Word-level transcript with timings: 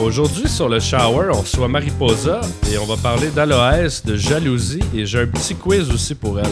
Aujourd'hui 0.00 0.48
sur 0.48 0.68
le 0.68 0.80
shower, 0.80 1.30
on 1.32 1.42
reçoit 1.42 1.68
Mariposa 1.68 2.40
et 2.72 2.78
on 2.78 2.86
va 2.86 2.96
parler 2.96 3.30
d'Aloès, 3.30 4.04
de 4.04 4.16
jalousie 4.16 4.82
et 4.92 5.06
j'ai 5.06 5.20
un 5.20 5.26
petit 5.28 5.54
quiz 5.54 5.88
aussi 5.92 6.16
pour 6.16 6.40
elle. 6.40 6.46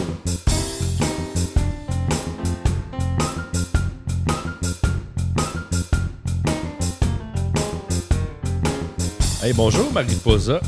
Hey, 9.43 9.53
bonjour 9.53 9.93
Mariposa. 9.93 10.61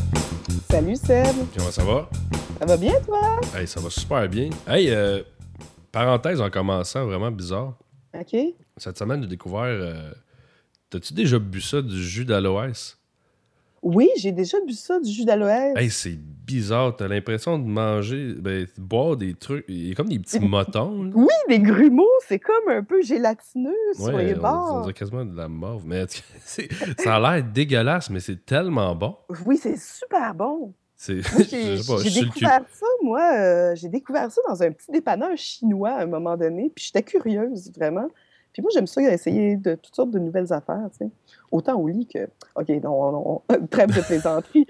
Salut 0.69 0.97
Seb. 0.97 1.37
Comment 1.57 1.71
ça 1.71 1.85
va? 1.85 2.09
Ça 2.63 2.67
va 2.67 2.77
bien 2.77 2.93
toi? 3.05 3.19
Hey, 3.57 3.67
ça 3.67 3.81
va 3.81 3.91
super 3.91 4.29
bien. 4.29 4.49
Hey, 4.69 4.89
euh, 4.91 5.21
parenthèse 5.91 6.41
en 6.41 6.49
commençant, 6.49 7.05
vraiment 7.07 7.33
bizarre. 7.33 7.75
OK. 8.15 8.37
Cette 8.77 8.97
semaine, 8.97 9.21
j'ai 9.21 9.29
découvert. 9.29 9.63
euh, 9.65 10.13
T'as-tu 10.89 11.13
déjà 11.13 11.41
bu 11.41 11.61
ça, 11.61 11.83
du 11.83 12.01
jus 12.01 12.25
d'aloès? 12.25 12.97
Oui, 13.83 14.09
j'ai 14.17 14.31
déjà 14.31 14.59
bu 14.65 14.75
ça, 14.75 15.01
du 15.01 15.11
jus 15.11 15.25
d'aloès. 15.25 15.77
Hey, 15.77 15.91
c'est 15.91 16.17
bizarre. 16.17 16.95
T'as 16.95 17.09
l'impression 17.09 17.59
de 17.59 17.67
manger, 17.67 18.35
ben, 18.39 18.63
de 18.65 18.81
boire 18.81 19.17
des 19.17 19.35
trucs. 19.35 19.65
Il 19.67 19.89
y 19.89 19.91
a 19.91 19.97
comme 19.97 20.09
des 20.11 20.21
petits 20.21 20.39
motons. 20.39 21.03
là. 21.03 21.11
Oui, 21.17 21.27
des 21.49 21.59
grumeaux, 21.59 22.07
c'est 22.29 22.39
comme 22.39 22.69
un 22.69 22.85
peu 22.85 23.03
gélatineux 23.03 23.75
sur 23.95 24.13
les 24.17 24.35
on, 24.35 24.39
on 24.39 24.41
bords. 24.41 24.81
dirait 24.83 24.95
quasiment 24.95 25.25
de 25.25 25.37
la 25.37 25.49
mauve. 25.49 25.83
Mais 25.85 26.05
ça 26.97 27.17
a 27.17 27.19
l'air 27.19 27.43
dégueulasse, 27.45 28.09
mais 28.09 28.21
c'est 28.21 28.47
tellement 28.47 28.95
bon. 28.95 29.17
Oui, 29.47 29.59
c'est 29.61 29.77
super 29.77 30.33
bon. 30.33 30.73
J'ai 31.51 32.21
découvert 32.23 32.63
ça, 32.73 32.87
moi, 33.03 33.33
euh, 33.35 33.75
j'ai 33.75 33.89
découvert 33.89 34.31
ça 34.31 34.41
dans 34.49 34.63
un 34.63 34.71
petit 34.71 34.91
dépanneur 34.91 35.37
chinois 35.37 35.91
à 35.91 36.03
un 36.03 36.07
moment 36.07 36.37
donné, 36.37 36.71
puis 36.75 36.85
j'étais 36.87 37.03
curieuse, 37.03 37.73
vraiment. 37.77 38.09
Puis 38.53 38.61
moi, 38.63 38.71
j'aime 38.75 38.87
ça 38.87 39.01
essayer 39.03 39.57
de 39.57 39.75
toutes 39.75 39.95
sortes 39.97 40.11
de 40.11 40.19
nouvelles 40.19 40.53
affaires, 40.53 40.89
tu 40.93 40.99
sais. 41.07 41.11
Autant 41.51 41.75
au 41.81 41.89
lit 41.89 42.07
que... 42.07 42.29
OK, 42.55 42.69
non, 42.83 43.13
non, 43.13 43.43
trêve 43.71 43.95
de 43.97 44.01
plaisanterie. 44.03 44.67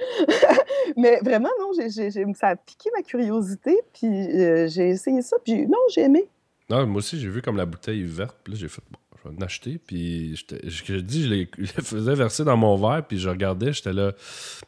Mais 0.96 1.18
vraiment, 1.22 1.48
non, 1.60 1.72
j'ai- 1.74 1.90
ça 2.34 2.48
a 2.48 2.56
piqué 2.56 2.90
ma 2.96 3.02
curiosité, 3.02 3.78
puis 3.92 4.06
euh, 4.08 4.68
j'ai 4.68 4.90
essayé 4.90 5.20
ça, 5.20 5.36
puis 5.44 5.66
non, 5.66 5.78
j'ai 5.92 6.02
aimé. 6.02 6.28
Non, 6.70 6.86
moi 6.86 6.98
aussi, 6.98 7.18
j'ai 7.18 7.28
vu 7.28 7.42
comme 7.42 7.56
la 7.56 7.66
bouteille 7.66 8.04
verte. 8.04 8.36
Puis 8.44 8.52
là, 8.54 8.58
j'ai 8.58 8.68
fait, 8.68 8.82
bon, 8.90 8.98
je 9.24 9.28
vais 9.28 9.34
en 9.36 9.40
acheter. 9.40 9.78
Puis 9.78 10.36
je, 10.36 10.44
je 10.64 10.94
dis, 10.96 11.22
je, 11.24 11.28
l'ai- 11.28 11.50
je 11.58 11.72
le 11.76 11.82
faisais 11.82 12.14
verser 12.14 12.44
dans 12.44 12.56
mon 12.56 12.76
verre. 12.76 13.04
Puis 13.06 13.18
je 13.18 13.28
regardais, 13.28 13.72
j'étais 13.72 13.92
là, 13.92 14.12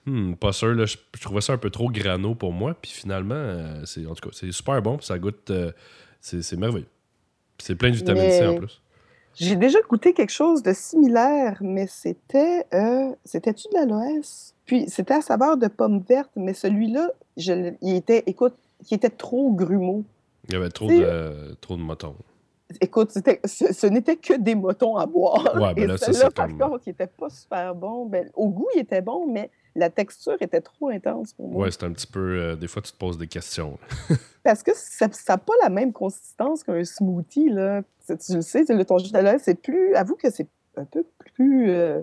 Hmm, 0.06 0.34
pas 0.34 0.52
sûr. 0.52 0.74
Là, 0.74 0.84
je, 0.86 0.96
je 1.16 1.20
trouvais 1.20 1.40
ça 1.40 1.52
un 1.54 1.58
peu 1.58 1.70
trop 1.70 1.90
grano 1.90 2.34
pour 2.34 2.52
moi. 2.52 2.74
Puis 2.80 2.90
finalement, 2.92 3.34
euh, 3.34 3.82
c'est, 3.84 4.06
en 4.06 4.14
tout 4.14 4.28
cas, 4.28 4.34
c'est 4.36 4.52
super 4.52 4.80
bon. 4.82 4.96
Puis 4.98 5.06
ça 5.06 5.18
goûte, 5.18 5.50
euh, 5.50 5.72
c'est, 6.20 6.42
c'est 6.42 6.56
merveilleux. 6.56 6.86
C'est 7.58 7.74
plein 7.74 7.90
de 7.90 7.96
vitamine 7.96 8.30
C 8.30 8.46
en 8.46 8.54
plus. 8.54 8.80
J'ai 9.36 9.56
déjà 9.56 9.80
goûté 9.88 10.12
quelque 10.12 10.30
chose 10.32 10.62
de 10.62 10.72
similaire, 10.72 11.58
mais 11.60 11.86
c'était. 11.88 12.64
euh, 12.72 13.12
C'était-tu 13.24 13.66
de 13.68 13.74
l'aloès? 13.74 14.54
Puis 14.64 14.84
c'était 14.88 15.14
à 15.14 15.20
saveur 15.22 15.56
de 15.56 15.66
pomme 15.66 16.00
verte, 16.08 16.30
mais 16.36 16.54
celui-là, 16.54 17.08
il 17.36 17.94
était, 17.96 18.22
écoute, 18.26 18.54
il 18.90 18.94
était 18.94 19.10
trop 19.10 19.52
grumeau. 19.52 20.04
Il 20.48 20.52
y 20.54 20.56
avait 20.56 20.68
trop 20.70 20.88
de, 21.00 21.54
trop 21.60 21.76
de 21.76 21.82
motons. 21.82 22.14
Écoute, 22.80 23.10
ce, 23.12 23.20
ce 23.72 23.86
n'était 23.86 24.16
que 24.16 24.34
des 24.34 24.54
motons 24.54 24.96
à 24.96 25.06
boire. 25.06 25.54
Ouais, 25.56 25.74
ben 25.74 25.82
Et 25.84 25.86
là, 25.86 25.96
ça, 25.98 26.06
celui-là, 26.06 26.24
c'est 26.26 26.34
par 26.34 26.46
comme- 26.48 26.58
contre, 26.58 26.82
il 26.86 26.90
était 26.90 27.06
pas 27.06 27.30
super 27.30 27.74
bon. 27.74 28.06
Ben, 28.06 28.28
au 28.34 28.48
goût, 28.48 28.68
il 28.74 28.80
était 28.80 29.00
bon, 29.02 29.26
mais 29.30 29.50
la 29.76 29.90
texture 29.90 30.36
était 30.40 30.60
trop 30.60 30.88
intense 30.90 31.32
pour 31.32 31.48
moi. 31.48 31.64
Ouais, 31.64 31.70
c'est 31.70 31.82
un 31.84 31.92
petit 31.92 32.06
peu. 32.06 32.20
euh, 32.20 32.56
des 32.56 32.68
fois, 32.68 32.80
tu 32.82 32.92
te 32.92 32.96
poses 32.98 33.18
des 33.18 33.26
questions. 33.26 33.78
Parce 34.44 34.62
que 34.62 34.70
ça 34.74 35.08
n'a 35.28 35.38
pas 35.38 35.54
la 35.62 35.68
même 35.70 35.92
consistance 35.92 36.62
qu'un 36.62 36.84
smoothie, 36.84 37.48
là. 37.50 37.82
C'est- 38.00 38.18
Tu 38.18 38.34
le 38.34 38.42
sais, 38.42 38.64
le 38.68 38.84
ton 38.84 38.98
jus 38.98 39.10
d'aloès, 39.12 39.40
c'est 39.42 39.60
plus... 39.60 39.94
Avoue 39.94 40.16
que 40.16 40.30
c'est 40.30 40.46
un 40.76 40.84
peu 40.84 41.04
plus... 41.34 41.70
euh, 41.70 42.02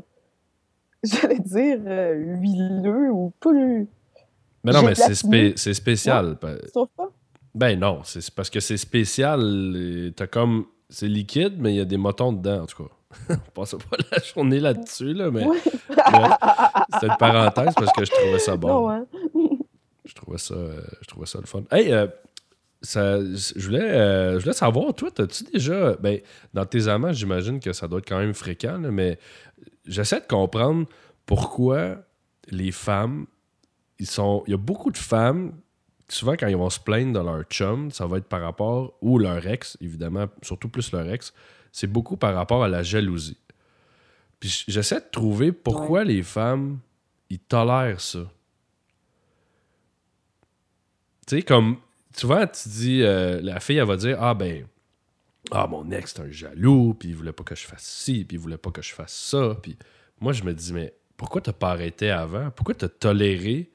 J'allais 1.04 1.40
dire 1.40 1.80
euh, 1.88 2.14
huileux 2.14 3.10
ou 3.12 3.32
plus... 3.40 3.88
Mais 4.64 4.72
non, 4.72 4.84
mais 4.84 4.94
c'est, 4.94 5.16
spé- 5.16 5.56
spécial. 5.74 6.38
Trouves 6.72 6.88
pas? 6.96 7.10
Ben 7.54 7.80
non, 7.80 8.02
c'est 8.04 8.30
parce 8.34 8.50
que 8.50 8.60
c'est 8.60 8.78
spécial. 8.78 10.12
T'as 10.16 10.28
comme. 10.28 10.66
C'est 10.90 11.08
liquide, 11.08 11.56
mais 11.60 11.74
il 11.74 11.78
y 11.78 11.82
a 11.82 11.86
des 11.86 11.98
motons 11.98 12.34
dedans, 12.34 12.64
en 12.64 12.66
tout 12.66 12.84
cas. 12.84 12.90
On 13.48 13.52
passe 13.62 13.72
pas 13.90 13.98
la 14.12 14.18
journée 14.22 14.60
là-dessus, 14.60 15.14
là, 15.14 15.32
mais 15.32 15.46
Ouais. 15.46 15.58
c'était 16.94 17.08
une 17.08 17.18
parenthèse 17.18 17.74
parce 17.76 17.92
que 17.94 18.04
je 18.06 18.12
trouvais 18.12 18.40
ça 18.40 18.58
bon. 18.58 18.90
Hein? 18.90 19.06
Je 20.06 20.14
trouvais 20.14 20.40
ça, 20.40 20.56
euh, 20.56 20.82
je 21.02 21.08
trouvais 21.08 21.26
ça 21.28 21.40
le 21.40 21.46
fun. 21.46 21.62
Hey, 21.72 21.94
euh, 21.94 22.06
ça, 22.82 23.20
je, 23.24 23.60
voulais, 23.66 23.80
euh, 23.80 24.34
je 24.40 24.44
voulais 24.44 24.54
savoir, 24.54 24.94
toi, 24.94 25.10
as-tu 25.18 25.46
déjà. 25.46 25.94
Ben, 26.02 26.20
dans 26.54 26.66
tes 26.66 26.90
amants, 26.90 27.14
j'imagine 27.14 27.62
que 27.62 27.72
ça 27.72 27.88
doit 27.88 28.00
être 28.00 28.10
quand 28.10 28.18
même 28.20 28.34
fréquent, 28.34 28.78
là, 28.78 28.92
mais 28.92 29.18
j'essaie 29.86 30.20
de 30.20 30.26
comprendre 30.26 30.86
pourquoi 31.26 31.98
les 32.50 32.72
femmes. 32.72 33.26
Ils 34.00 34.08
sont, 34.08 34.44
il 34.48 34.52
y 34.52 34.54
a 34.54 34.58
beaucoup 34.58 34.92
de 34.92 34.98
femmes, 34.98 35.54
souvent 36.14 36.34
quand 36.34 36.48
ils 36.48 36.58
vont 36.58 36.70
se 36.70 36.80
plaindre 36.80 37.20
de 37.20 37.26
leur 37.26 37.44
chum, 37.44 37.92
ça 37.92 38.06
va 38.06 38.18
être 38.18 38.28
par 38.28 38.42
rapport. 38.42 38.98
Ou 39.02 39.18
leur 39.18 39.46
ex, 39.48 39.78
évidemment, 39.82 40.28
surtout 40.42 40.70
plus 40.70 40.92
leur 40.92 41.08
ex, 41.10 41.34
c'est 41.72 41.88
beaucoup 41.88 42.18
par 42.18 42.36
rapport 42.36 42.64
à 42.64 42.68
la 42.68 42.84
jalousie. 42.84 43.38
Puis 44.40 44.66
j'essaie 44.68 45.00
de 45.00 45.06
trouver 45.12 45.52
pourquoi 45.52 46.04
les 46.04 46.24
femmes, 46.24 46.80
ils 47.30 47.40
tolèrent 47.40 48.02
ça. 48.02 48.30
Tu 51.28 51.38
sais, 51.38 51.42
comme 51.44 51.78
souvent, 52.16 52.46
tu 52.48 52.70
dis, 52.70 53.04
euh, 53.04 53.40
la 53.42 53.60
fille, 53.60 53.78
elle 53.78 53.88
va 53.88 53.98
dire 53.98 54.18
Ah 54.20 54.34
ben, 54.34 54.66
ah, 55.52 55.68
mon 55.68 55.90
ex, 55.92 56.14
c'est 56.14 56.22
un 56.22 56.32
jaloux, 56.32 56.94
puis 56.94 57.10
il 57.10 57.16
voulait 57.16 57.32
pas 57.32 57.44
que 57.44 57.56
je 57.56 57.66
fasse 57.66 57.84
ci, 57.84 58.26
puis 58.26 58.38
il 58.38 58.40
voulait 58.40 58.58
pas 58.58 58.72
que 58.72 58.82
je 58.82 58.94
fasse 58.94 59.14
ça. 59.14 59.58
Puis 59.62 59.78
moi, 60.20 60.34
je 60.34 60.44
me 60.44 60.54
dis 60.54 60.74
Mais 60.74 60.94
pourquoi 61.18 61.42
t'as 61.42 61.54
pas 61.54 61.72
arrêté 61.72 62.10
avant? 62.10 62.52
Pourquoi 62.52 62.76
t'as 62.76 62.90
toléré 62.90 63.72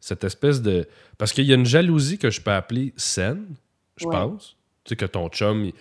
cette 0.00 0.24
espèce 0.24 0.62
de. 0.62 0.86
Parce 1.18 1.32
qu'il 1.32 1.44
y 1.44 1.52
a 1.52 1.54
une 1.56 1.66
jalousie 1.66 2.18
que 2.18 2.30
je 2.30 2.40
peux 2.40 2.50
appeler 2.52 2.92
saine, 2.96 3.54
je 3.96 4.06
Ouais. 4.06 4.12
pense. 4.16 4.56
Tu 4.84 4.90
sais, 4.90 4.96
que 4.96 5.04
ton 5.04 5.28
chum, 5.28 5.64
il, 5.66 5.74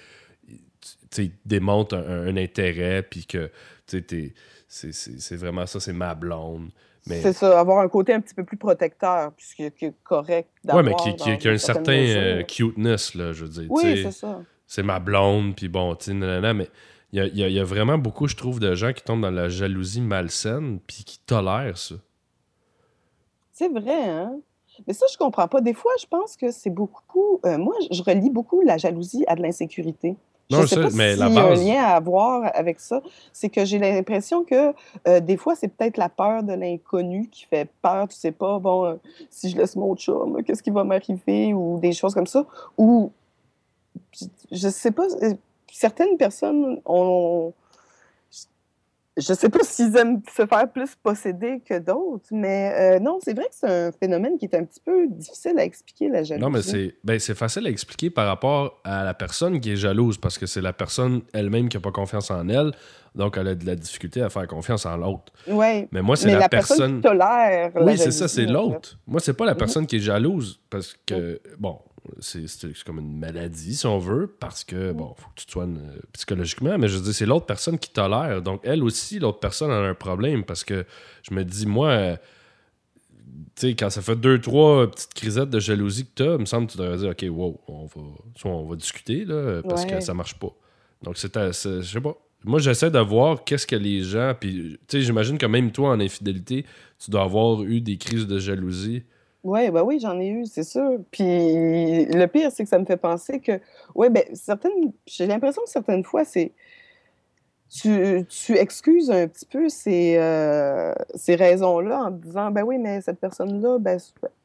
il- 0.48 1.32
démontre 1.46 1.96
un, 1.96 2.28
un 2.28 2.38
intérêt, 2.38 3.02
puis 3.02 3.26
que, 3.26 3.50
c'est- 5.22 5.36
vraiment 5.38 5.66
ça, 5.66 5.80
c'est 5.80 5.94
ma 5.94 6.14
blonde. 6.14 6.70
Mais, 7.08 7.22
C'est 7.22 7.34
ça, 7.34 7.60
avoir 7.60 7.80
un 7.80 7.88
côté 7.88 8.14
un 8.14 8.20
petit 8.20 8.36
peu 8.36 8.44
plus 8.44 8.58
protecteur, 8.58 9.32
puisque 9.34 9.62
est 9.62 9.94
correct 10.04 10.50
d'avoir 10.64 10.84
mais 10.84 10.94
qui, 10.96 11.16
qui- 11.16 11.30
a 11.30 11.50
un 11.50 11.54
une 11.54 11.58
certain 11.58 11.84
certaine 11.86 12.18
euh, 12.18 12.44
cuteness, 12.44 13.16
là, 13.16 13.32
je 13.32 13.46
veux 13.46 13.50
dire. 13.50 13.66
Oui, 13.72 14.04
c'est 14.04 14.12
ça. 14.12 14.42
c'est 14.68 14.84
ma 14.84 15.00
blonde, 15.00 15.56
puis 15.56 15.70
bon, 15.70 15.96
tu 15.96 16.06
sais, 16.06 16.14
nanana, 16.14 16.54
mais 16.54 16.70
il 17.14 17.20
y 17.20 17.44
a, 17.44 17.48
y 17.48 17.60
a 17.60 17.64
vraiment 17.64 17.98
beaucoup, 17.98 18.28
je 18.28 18.36
trouve, 18.36 18.60
de 18.60 18.76
gens 18.76 18.94
qui 18.94 19.02
tombent 19.02 19.22
dans 19.22 19.32
la 19.32 19.50
jalousie 19.50 20.02
malsaine, 20.02 20.80
puis 20.86 21.04
qui 21.06 21.20
tolèrent 21.26 21.78
ça. 21.78 21.96
C'est 23.60 23.68
vrai, 23.68 24.06
hein? 24.08 24.40
Mais 24.88 24.94
ça, 24.94 25.06
je 25.12 25.18
comprends 25.18 25.50
pas. 25.50 25.60
Des 25.60 25.74
fois, 25.74 25.92
je 26.00 26.06
pense 26.06 26.38
que 26.38 26.50
c'est 26.50 26.70
beaucoup. 26.70 27.42
euh, 27.46 27.58
moi, 27.58 27.74
je 27.92 28.02
relie 28.02 28.30
beaucoup 28.30 28.62
la 28.62 28.78
jalousie 28.78 29.26
à 29.28 29.36
de 29.36 29.42
l'insécurité. 29.42 30.16
Je 30.50 30.56
Non, 30.56 30.62
sais 30.66 30.76
ça, 30.76 30.82
pas 30.84 30.90
mais 30.94 31.12
s'il 31.12 31.20
la 31.20 31.28
y 31.28 31.38
a 31.38 31.44
un 31.44 31.50
base- 31.50 31.66
lien 31.68 31.84
à 31.84 31.96
avoir 31.98 32.50
avec 32.56 32.80
ça. 32.80 33.02
C'est 33.34 33.50
que 33.50 33.66
j'ai 33.66 33.78
l'impression 33.78 34.46
que 34.46 34.74
euh, 35.10 35.20
des 35.20 35.36
fois, 35.36 35.56
c'est 35.56 35.68
peut-être 35.68 35.98
la 35.98 36.08
peur 36.08 36.42
de 36.44 36.54
l'inconnu 36.54 37.28
qui 37.28 37.44
fait 37.48 37.68
peur. 37.82 38.08
Tu 38.08 38.16
sais 38.16 38.32
pas, 38.32 38.60
bon, 38.60 38.86
euh, 38.86 38.96
si 39.30 39.50
je 39.50 39.58
laisse 39.58 39.76
mon 39.76 39.94
chum, 39.98 40.42
qu'est-ce 40.44 40.64
qui 40.64 40.70
va 40.72 40.86
m'arriver 40.86 41.54
ou 41.54 41.80
des 41.80 41.92
choses 41.92 42.14
comme 42.14 42.28
ça. 42.28 42.46
Ou, 42.78 43.12
je 44.52 44.70
sais 44.70 44.92
pas, 44.92 45.04
certaines 45.70 46.16
personnes 46.16 46.80
ont. 46.86 47.52
Je 49.20 49.34
sais 49.34 49.50
pas 49.50 49.60
s'ils 49.64 49.96
aiment 49.98 50.22
se 50.36 50.46
faire 50.46 50.72
plus 50.72 50.96
posséder 50.96 51.62
que 51.68 51.78
d'autres, 51.78 52.28
mais 52.32 52.96
euh, 52.96 53.00
non, 53.00 53.20
c'est 53.22 53.34
vrai 53.34 53.46
que 53.46 53.56
c'est 53.56 53.88
un 53.88 53.92
phénomène 53.92 54.38
qui 54.38 54.46
est 54.46 54.56
un 54.56 54.64
petit 54.64 54.80
peu 54.80 55.08
difficile 55.08 55.60
à 55.60 55.64
expliquer, 55.64 56.08
la 56.10 56.24
jalousie. 56.24 56.42
Non, 56.44 56.50
mais 56.50 56.62
c'est 56.62 56.96
ben, 57.04 57.20
facile 57.20 57.68
à 57.68 57.70
expliquer 57.70 58.10
par 58.10 58.28
rapport 58.28 58.80
à 58.84 59.04
la 59.04 59.14
personne 59.14 59.60
qui 59.60 59.72
est 59.72 59.76
jalouse, 59.76 60.18
parce 60.18 60.38
que 60.38 60.46
c'est 60.46 60.62
la 60.62 60.74
personne 60.74 61.22
elle-même 61.34 61.70
qui 61.70 61.78
n'a 61.78 61.82
pas 61.82 61.92
confiance 61.92 62.32
en 62.32 62.48
elle, 62.50 62.72
donc 63.16 63.38
elle 63.38 63.48
a 63.50 63.56
de 63.56 63.66
la 63.66 63.76
difficulté 63.76 64.22
à 64.22 64.30
faire 64.30 64.48
confiance 64.48 64.86
en 64.86 64.96
l'autre. 64.96 65.34
Ouais. 65.48 65.88
Mais 65.92 66.02
moi, 66.02 66.16
c'est 66.16 66.32
la, 66.32 66.40
la 66.40 66.50
personne, 66.50 66.78
personne... 66.78 66.96
qui 66.98 67.02
tolère 67.02 67.72
la 67.76 67.84
Oui, 67.84 67.98
c'est 67.98 68.12
ça, 68.12 68.28
c'est 68.28 68.46
l'autre. 68.46 68.98
Moi, 69.08 69.20
c'est 69.20 69.34
pas 69.34 69.46
la 69.46 69.54
Mhm. 69.54 69.58
personne 69.58 69.88
qui 69.88 69.98
est 69.98 70.00
jalouse, 70.00 70.60
parce 70.70 70.96
que, 71.06 71.42
bon, 71.58 71.80
c'est 72.20 72.46
comme 72.86 73.00
une 73.00 73.18
maladie, 73.18 73.76
si 73.76 73.86
on 73.86 74.00
veut, 74.00 74.28
parce 74.28 74.64
que, 74.64 74.92
bon, 74.92 75.14
faut 75.18 75.30
que 75.30 75.36
tu 75.40 75.46
te 75.46 75.52
soignes 75.52 75.78
euh, 75.78 76.00
psychologiquement, 76.14 76.78
mais 76.78 76.88
je 76.88 76.98
veux 76.98 77.04
dire, 77.04 77.14
c'est 77.14 77.26
l'autre 77.26 77.46
personne 77.46 77.78
qui 77.80 77.90
tolère. 77.92 78.42
Donc, 78.42 78.62
elle 78.64 78.84
aussi, 78.84 79.20
l'autre 79.20 79.40
personne 79.40 79.72
a 79.72 79.78
un 79.80 79.94
problème, 79.94 80.44
parce 80.44 80.64
que 80.64 80.86
je 81.30 81.34
me 81.34 81.44
dis, 81.44 81.66
moi, 81.66 81.90
euh, 81.90 82.16
tu 83.56 83.68
sais, 83.70 83.76
quand 83.76 83.90
ça 83.90 84.02
fait 84.02 84.16
deux, 84.16 84.40
trois 84.40 84.90
petites 84.90 85.14
crisettes 85.14 85.50
de 85.50 85.60
jalousie 85.60 86.06
que 86.06 86.12
t'as, 86.16 86.34
il 86.36 86.40
me 86.40 86.46
semble 86.46 86.68
que 86.68 86.74
tu 86.74 86.78
devrais 86.78 86.98
dire, 86.98 87.10
OK, 87.10 87.26
wow, 87.30 87.60
on 87.68 87.86
va, 87.86 88.02
soit 88.36 88.52
on 88.52 88.66
va 88.66 88.76
discuter, 88.76 89.26
là, 89.26 89.62
parce 89.68 89.86
que 89.86 90.00
ça 90.00 90.14
marche 90.14 90.36
pas. 90.36 90.54
Donc, 91.04 91.18
c'est- 91.18 91.34
je 91.36 91.82
sais 91.82 92.02
pas. 92.02 92.16
Moi, 92.46 92.60
j'essaie 92.60 92.90
de 92.90 93.00
voir 93.00 93.44
qu'est-ce 93.44 93.68
que 93.68 93.76
les 93.76 94.02
gens. 94.02 94.34
Puis, 94.40 94.78
tu 94.88 94.98
sais, 94.98 95.02
j'imagine 95.02 95.38
que 95.38 95.46
même 95.46 95.72
toi, 95.74 95.90
en 95.90 96.00
infidélité, 96.00 96.66
tu 96.98 97.12
dois 97.12 97.24
avoir 97.24 97.64
eu 97.64 97.82
des 97.82 97.98
crises 97.98 98.28
de 98.28 98.40
jalousie. 98.40 99.04
Ouais, 99.44 99.72
ben 99.72 99.84
oui, 99.84 100.00
j'en 100.00 100.20
ai 100.20 100.28
eu, 100.28 100.46
c'est 100.46 100.64
sûr. 100.64 101.00
Puis 101.12 102.06
le 102.06 102.26
pire, 102.26 102.52
c'est 102.52 102.64
que 102.64 102.70
ça 102.70 102.78
me 102.78 102.86
fait 102.86 102.98
penser 102.98 103.40
que, 103.40 103.60
ouais, 103.96 104.10
ben 104.10 104.24
certaines, 104.34 104.92
j'ai 105.06 105.28
l'impression 105.28 105.62
que 105.64 105.70
certaines 105.70 106.04
fois, 106.04 106.26
c'est, 106.26 106.52
tu, 107.70 108.26
tu 108.28 108.58
excuses 108.58 109.10
un 109.12 109.28
petit 109.28 109.46
peu 109.46 109.70
ces, 109.70 110.18
euh, 110.18 110.94
ces 111.16 111.36
raisons-là 111.36 112.06
en 112.06 112.12
te 112.12 112.26
disant 112.26 112.52
ben 112.52 112.64
oui, 112.64 112.80
mais 112.80 113.00
cette 113.00 113.20
personne-là, 113.20 113.78
ben, 113.80 113.98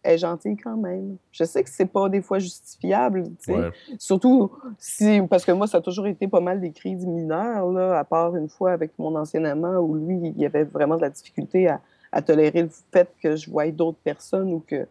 est 0.04 0.18
gentille 0.18 0.56
quand 0.56 0.76
même. 0.76 1.16
Je 1.32 1.42
sais 1.42 1.64
que 1.64 1.70
c'est 1.70 1.86
pas 1.86 2.08
des 2.08 2.22
fois 2.22 2.38
justifiable, 2.38 3.24
tu 3.24 3.52
sais. 3.52 3.54
Ouais. 3.54 3.70
Surtout 3.98 4.52
si 4.78 5.22
parce 5.28 5.44
que 5.44 5.52
moi, 5.52 5.66
ça 5.66 5.78
a 5.78 5.80
toujours 5.80 6.06
été 6.06 6.28
pas 6.28 6.40
mal 6.40 6.60
des 6.60 6.70
crises 6.70 7.04
mineures, 7.04 7.66
là, 7.72 7.98
à 7.98 8.04
part 8.04 8.36
une 8.36 8.48
fois 8.48 8.70
avec 8.70 8.92
mon 8.98 9.16
ancien 9.16 9.44
amant 9.44 9.78
où 9.78 9.96
lui, 9.96 10.18
il 10.36 10.40
y 10.40 10.46
avait 10.46 10.64
vraiment 10.64 10.96
de 10.96 11.02
la 11.02 11.10
difficulté 11.10 11.66
à, 11.66 11.80
à 12.14 12.22
tolérer 12.22 12.62
le 12.62 12.70
fait 12.92 13.12
que 13.20 13.34
je 13.34 13.50
voie 13.50 13.70
d'autres 13.72 13.98
personnes 13.98 14.52
ou 14.52 14.64
que, 14.66 14.86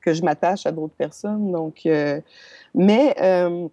que 0.00 0.14
je 0.14 0.22
m'attache 0.22 0.64
à 0.64 0.72
d'autres 0.72 0.94
personnes. 0.94 1.50
Donc, 1.50 1.84
euh, 1.86 2.20
mais 2.72 3.16
euh, 3.20 3.68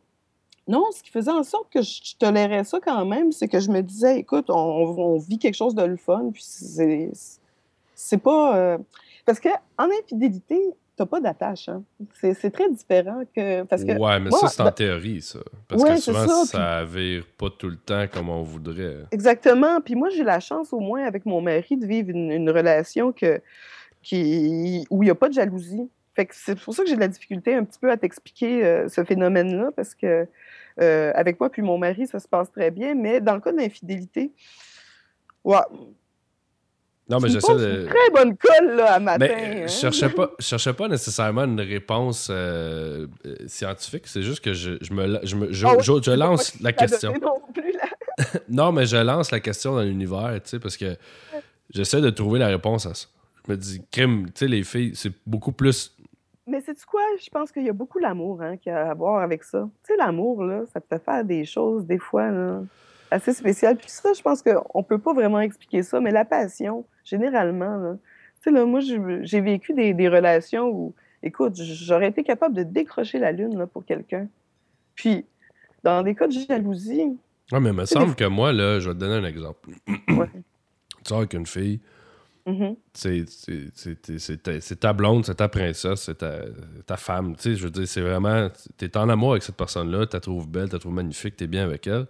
non, 0.68 0.84
ce 0.92 1.04
qui 1.04 1.12
faisait 1.12 1.32
en 1.32 1.44
sorte 1.44 1.72
que 1.72 1.84
je 1.84 2.18
tolérais 2.18 2.64
ça 2.64 2.80
quand 2.84 3.06
même, 3.06 3.32
c'est 3.32 3.48
que 3.48 3.60
je 3.60 3.70
me 3.70 3.82
disais, 3.82 4.20
écoute, 4.20 4.50
on, 4.50 5.18
vit 5.20 5.38
quelque 5.38 5.56
chose 5.56 5.76
de 5.76 5.84
le 5.84 5.98
fun, 5.98 6.32
puis 6.34 6.44
c'est 6.44 7.12
c'est 7.94 8.18
pas... 8.18 8.58
euh, 8.58 8.78
Parce 9.26 9.40
que 9.40 9.50
en 9.78 9.88
infidélité, 10.02 10.60
t'as 10.96 11.06
pas 11.06 11.20
d'attache, 11.20 11.70
hein. 11.70 11.84
C'est 12.14 12.34
c'est 12.34 12.52
très 12.52 12.70
différent 12.72 13.24
que... 13.36 13.64
Parce 13.64 13.84
que 13.84 13.92
ouais, 13.98 14.20
mais 14.20 14.32
ça, 14.32 14.48
c'est 14.48 14.62
en 14.62 14.66
dans- 14.66 14.72
théorie, 14.72 15.22
ça. 15.22 15.40
Parce 15.68 15.84
Ouais, 15.84 15.96
que 15.96 16.00
souvent, 16.02 16.28
ça, 16.28 16.46
ça, 16.46 16.86
vire 16.86 17.26
pas 17.38 17.50
tout 17.50 17.70
le 17.70 17.78
temps 17.78 18.06
comme 18.12 18.30
on 18.30 18.42
voudrait. 18.44 18.98
Exactement. 19.12 19.82
Puis 19.82 19.96
moi, 19.96 20.10
j'ai 20.10 20.24
la 20.24 20.40
chance, 20.40 20.72
au 20.74 20.80
moins, 20.80 21.04
avec 21.06 21.26
mon 21.26 21.42
mari, 21.42 21.78
de 21.78 21.86
vivre 21.86 22.10
une, 22.10 22.32
une 22.32 22.50
relation 22.50 23.12
que, 23.12 23.42
qui, 24.02 24.86
où 24.90 25.04
il 25.04 25.08
n'y 25.08 25.12
a 25.12 25.16
pas 25.16 25.30
de 25.30 25.34
jalousie. 25.34 25.90
Fait 26.16 26.26
que 26.26 26.34
c'est 26.36 26.58
pour 26.58 26.74
ça 26.74 26.84
que 26.84 26.90
j'ai 26.90 26.96
de 26.96 27.02
la 27.02 27.10
difficulté 27.10 27.56
un 27.56 27.66
petit 27.66 27.78
peu 27.80 27.92
à 27.92 27.98
t'expliquer 27.98 28.64
euh, 28.66 28.88
ce 28.88 29.04
phénomène-là, 29.04 29.72
parce 29.76 29.94
que 29.94 30.26
euh, 30.82 31.12
avec 31.14 31.40
moi 31.40 31.50
puis 31.50 31.62
mon 31.62 31.78
mari, 31.78 32.08
ça 32.08 32.20
se 32.20 32.28
passe 32.28 32.50
très 32.52 32.72
bien, 32.72 32.96
mais 32.96 33.20
dans 33.20 33.34
le 33.36 33.42
cas 33.42 33.52
de 33.52 33.58
l'infidélité, 33.58 34.32
ouais, 35.44 35.58
Non, 37.08 37.20
mais 37.20 37.30
j'essaie 37.30 37.54
de. 37.56 37.82
une 37.82 37.88
très 37.88 38.10
bonne 38.12 38.36
colle 38.38 38.76
là, 38.78 38.94
à 38.96 39.00
matin. 39.00 39.18
Mais 39.20 39.64
hein. 39.64 39.68
je 39.68 39.72
cherchais 39.74 40.10
pas, 40.10 40.32
je 40.40 40.46
cherchais 40.46 40.74
pas 40.74 40.88
nécessairement 40.88 41.44
une 41.44 41.62
réponse 41.62 42.30
euh, 42.32 43.06
euh, 43.28 43.36
scientifique. 43.48 44.08
C'est 44.08 44.24
juste 44.24 44.44
que 44.44 44.54
je, 44.54 44.72
je 44.82 44.92
me, 44.94 45.06
la- 45.06 45.24
je, 45.24 45.36
me- 45.36 45.52
je, 45.54 45.66
Ah 45.68 45.76
oui, 45.78 45.84
je- 45.84 46.02
je 46.02 46.12
lance 46.12 46.60
la 46.62 46.74
qui 46.74 46.86
question. 46.86 47.14
non 47.22 47.40
plus, 47.54 47.72
là. 47.74 47.84
Non, 48.50 48.72
mais 48.72 48.86
je 48.88 48.98
lance 48.98 49.30
la 49.32 49.40
question 49.40 49.76
dans 49.76 49.82
l'univers, 49.84 50.32
tu 50.44 50.50
sais, 50.52 50.60
parce 50.60 50.78
que 50.78 50.96
j'essaie 51.72 52.02
de 52.02 52.10
trouver 52.10 52.40
la 52.40 52.48
réponse 52.48 52.86
à 52.88 52.94
ça. 52.96 53.08
Je 53.46 53.52
me 53.52 53.58
dis, 53.58 53.82
crime, 53.92 54.26
tu 54.28 54.32
sais, 54.40 54.48
les 54.48 54.64
filles, 54.64 54.94
c'est 54.96 55.12
beaucoup 55.28 55.52
plus. 55.52 55.96
Mais 56.48 56.62
c'est 56.66 56.74
quoi? 56.86 57.02
Je 57.24 57.30
pense 57.30 57.52
qu'il 57.52 57.64
y 57.66 57.70
a 57.70 57.74
beaucoup 57.74 58.00
l'amour 58.00 58.42
hein, 58.42 58.58
qu'il 58.58 58.72
y 58.72 58.76
a 58.76 58.90
à 58.90 58.94
voir 58.96 59.22
avec 59.22 59.44
ça. 59.44 59.68
Tu 59.86 59.94
sais, 59.94 59.98
l'amour, 59.98 60.44
là, 60.44 60.64
ça 60.74 60.80
te 60.82 60.88
fait 60.88 61.04
faire 61.04 61.24
des 61.24 61.46
choses, 61.46 61.86
des 61.86 62.00
fois, 62.00 62.32
là, 62.32 62.62
assez 63.12 63.34
spéciales. 63.34 63.78
Puis 63.78 63.90
ça, 63.90 64.10
je 64.14 64.22
pense 64.24 64.42
qu'on 64.42 64.82
peut 64.84 64.98
pas 65.00 65.14
vraiment 65.14 65.40
expliquer 65.40 65.84
ça, 65.84 66.00
mais 66.00 66.12
la 66.12 66.26
passion, 66.26 66.84
généralement, 67.06 67.78
là, 67.78 67.94
tu 68.42 68.42
sais, 68.44 68.52
là, 68.52 68.66
moi, 68.66 68.82
j'ai 68.82 69.40
vécu 69.42 69.74
des, 69.74 69.94
des 69.94 70.10
relations 70.10 70.68
où, 70.70 70.94
écoute, 71.24 71.56
j'aurais 71.56 72.10
été 72.10 72.24
capable 72.24 72.54
de 72.56 72.64
décrocher 72.64 73.18
la 73.20 73.32
lune 73.32 73.58
là, 73.58 73.66
pour 73.68 73.86
quelqu'un. 73.86 74.28
Puis, 74.96 75.26
dans 75.84 76.04
des 76.04 76.14
cas 76.16 76.28
de 76.28 76.34
jalousie, 76.34 77.18
Ouais, 77.52 77.60
mais 77.60 77.70
il 77.70 77.74
me 77.76 77.82
des 77.82 77.86
semble 77.86 78.16
que 78.16 78.26
moi, 78.26 78.52
là, 78.52 78.80
je 78.80 78.90
vais 78.90 78.96
te 78.96 79.00
donner 79.00 79.16
un 79.16 79.30
exemple. 79.30 79.70
ouais. 80.10 80.30
Tu 80.34 81.10
sors 81.10 81.20
avec 81.20 81.34
une 81.34 81.46
fille, 81.46 81.80
Mhm. 82.48 82.76
c'est 82.94 84.80
ta- 84.80 84.94
blonde, 84.94 85.26
c'est 85.26 85.34
ta 85.36 85.48
princesse, 85.50 86.02
c'est 86.02 86.20
ta, 86.20 86.42
ta 86.86 86.96
femme. 86.98 87.36
Tu 87.36 87.42
sais, 87.42 87.56
je 87.56 87.64
veux 87.64 87.72
dire, 87.72 87.88
c'est 87.88 88.02
vraiment. 88.02 88.50
T'es 88.78 88.96
en 88.98 89.10
amour 89.10 89.32
avec 89.32 89.42
cette 89.44 89.58
personne-là, 89.58 90.06
tu 90.06 90.16
la 90.16 90.20
trouves 90.20 90.48
belle, 90.48 90.68
tu 90.70 90.74
la 90.74 90.80
trouves 90.80 90.94
magnifique, 90.94 91.36
t'es 91.38 91.48
bien 91.48 91.64
avec 91.64 91.88
elle. 91.88 92.06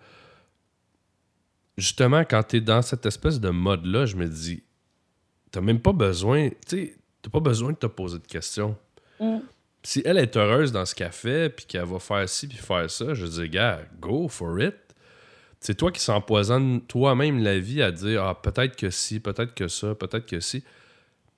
Justement, 1.78 2.22
quand 2.26 2.44
t'es 2.44 2.62
dans 2.62 2.82
cette 2.82 3.06
espèce 3.06 3.40
de 3.40 3.50
mode-là, 3.50 4.06
je 4.06 4.16
me 4.16 4.28
dis, 4.28 4.64
t'as 5.56 5.62
même 5.62 5.80
pas 5.80 5.94
besoin. 5.94 6.50
Tu 6.68 6.98
t'as 7.22 7.30
pas 7.30 7.40
besoin 7.40 7.72
de 7.72 7.78
te 7.78 7.86
poser 7.86 8.20
de 8.20 8.28
questions. 8.28 8.76
Mm. 9.22 9.38
Si 9.84 10.02
elle 10.04 10.18
est 10.18 10.36
heureuse 10.36 10.72
dans 10.74 10.86
ce 10.86 10.94
qu'elle 10.94 11.12
fait, 11.12 11.50
puis 11.50 11.66
qu'elle 11.66 11.86
va 11.86 12.00
faire 12.00 12.28
ci, 12.28 12.48
puis 12.48 12.58
faire 12.58 12.90
ça, 12.90 13.14
je 13.14 13.26
dis, 13.26 13.50
gars, 13.50 13.80
go 14.02 14.28
for 14.28 14.60
it. 14.62 14.76
C'est 15.62 15.76
toi 15.76 15.92
qui 15.92 16.02
s'empoisonne 16.02 16.82
toi-même 16.82 17.42
la 17.42 17.58
vie 17.58 17.82
à 17.82 17.92
dire 17.92 18.24
Ah, 18.24 18.36
peut-être 18.40 18.76
que 18.76 18.90
si, 18.90 19.20
peut-être 19.22 19.54
que 19.54 19.68
ça, 19.70 19.96
peut-être 19.96 20.26
que 20.26 20.40
si. 20.40 20.64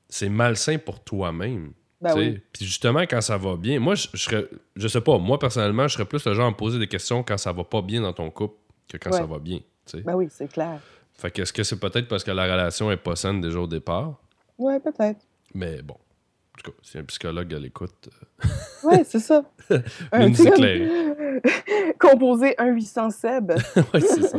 C'est 0.09 0.29
malsain 0.29 0.77
pour 0.77 1.03
toi-même. 1.03 1.73
Ben 2.01 2.15
oui. 2.15 2.39
Puis 2.53 2.65
justement, 2.65 3.01
quand 3.01 3.21
ça 3.21 3.37
va 3.37 3.55
bien, 3.55 3.79
moi, 3.79 3.95
je, 3.95 4.07
je 4.13 4.23
serais, 4.23 4.47
je 4.75 4.87
sais 4.87 5.01
pas, 5.01 5.17
moi 5.17 5.37
personnellement, 5.37 5.87
je 5.87 5.93
serais 5.93 6.05
plus 6.05 6.25
le 6.25 6.33
genre 6.33 6.47
à 6.47 6.51
me 6.51 6.55
poser 6.55 6.79
des 6.79 6.87
questions 6.87 7.23
quand 7.23 7.37
ça 7.37 7.51
va 7.51 7.63
pas 7.63 7.81
bien 7.81 8.01
dans 8.01 8.13
ton 8.13 8.29
couple 8.31 8.55
que 8.87 8.97
quand 8.97 9.11
Ouais. 9.11 9.17
ça 9.17 9.25
va 9.25 9.37
bien. 9.39 9.59
Ben 10.05 10.15
oui, 10.15 10.27
c'est 10.29 10.47
clair. 10.51 10.79
Fait 11.17 11.31
que 11.31 11.41
est-ce 11.41 11.53
que 11.53 11.63
c'est 11.63 11.79
peut-être 11.79 12.07
parce 12.07 12.23
que 12.23 12.31
la 12.31 12.43
relation 12.43 12.91
est 12.91 12.97
pas 12.97 13.15
saine 13.15 13.41
déjà 13.41 13.59
au 13.59 13.67
départ? 13.67 14.15
Ouais, 14.57 14.79
peut-être. 14.79 15.19
Mais 15.53 15.81
bon. 15.81 15.95
En 15.95 16.61
tout 16.63 16.71
cas, 16.71 16.77
si 16.81 16.97
un 16.97 17.03
psychologue 17.03 17.53
à 17.53 17.59
l'écoute, 17.59 18.09
euh, 18.43 18.47
Ouais, 18.83 19.03
c'est 19.03 19.19
ça. 19.19 19.43
Viens 19.69 20.29
nous 20.29 20.47
éclairer. 20.47 21.41
Composer 21.99 22.55
un 22.57 22.67
800 22.67 23.09
Seb. 23.11 23.51
ouais, 23.93 23.99
c'est 23.99 24.21
ça. 24.23 24.37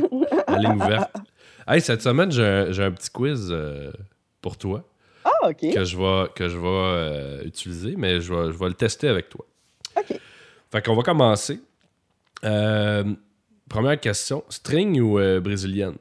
La 0.48 0.58
ligne 0.58 0.74
ouverte. 0.76 1.10
Hey, 1.66 1.80
cette 1.80 2.02
semaine, 2.02 2.30
j'ai 2.30 2.44
un, 2.44 2.78
un 2.86 2.90
petit 2.92 3.10
quiz 3.10 3.48
euh, 3.50 3.92
pour 4.40 4.56
toi. 4.56 4.84
Ah, 5.24 5.48
OK. 5.50 5.60
que 5.60 5.84
je 5.84 5.96
vais, 5.96 6.28
que 6.34 6.48
je 6.48 6.56
vais 6.56 6.66
euh, 6.66 7.44
utiliser, 7.44 7.94
mais 7.96 8.20
je 8.20 8.32
vais, 8.32 8.52
je 8.52 8.58
vais 8.58 8.68
le 8.68 8.74
tester 8.74 9.08
avec 9.08 9.28
toi. 9.28 9.44
OK. 9.96 10.18
Fait 10.70 10.84
qu'on 10.84 10.94
va 10.94 11.02
commencer. 11.02 11.60
Euh, 12.44 13.04
première 13.68 13.98
question, 14.00 14.44
string 14.48 15.00
ou 15.00 15.18
brésilienne? 15.40 15.96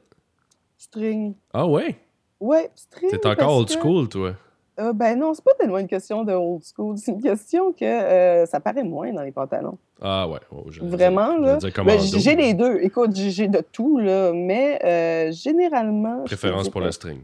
String. 0.90 1.34
Ah 1.52 1.66
ouais? 1.66 1.96
Ouais, 2.40 2.70
string. 2.74 3.10
T'es 3.10 3.26
encore 3.26 3.56
old 3.58 3.68
school, 3.70 4.08
toi? 4.08 4.32
Euh, 4.80 4.92
ben 4.92 5.18
non, 5.18 5.34
c'est 5.34 5.44
pas 5.44 5.54
tellement 5.58 5.78
une 5.78 5.88
question 5.88 6.22
de 6.24 6.32
old 6.32 6.62
school. 6.64 6.96
C'est 6.98 7.10
une 7.10 7.20
question 7.20 7.72
que 7.72 7.84
euh, 7.84 8.46
ça 8.46 8.60
paraît 8.60 8.84
moins 8.84 9.12
dans 9.12 9.22
les 9.22 9.32
pantalons. 9.32 9.76
Ah 10.00 10.28
ouais. 10.28 10.38
oh, 10.52 10.64
Vraiment, 10.82 11.32
dire- 11.40 11.70
là? 11.74 11.82
Ben, 11.84 11.98
j'ai 12.00 12.36
les 12.36 12.54
deux. 12.54 12.78
Écoute, 12.80 13.10
j'ai 13.14 13.48
de 13.48 13.60
tout, 13.72 13.98
là. 13.98 14.32
Mais 14.32 14.80
euh, 14.84 15.32
généralement. 15.32 16.22
Préférence 16.24 16.68
pour 16.68 16.80
le 16.80 16.92
string. 16.92 17.22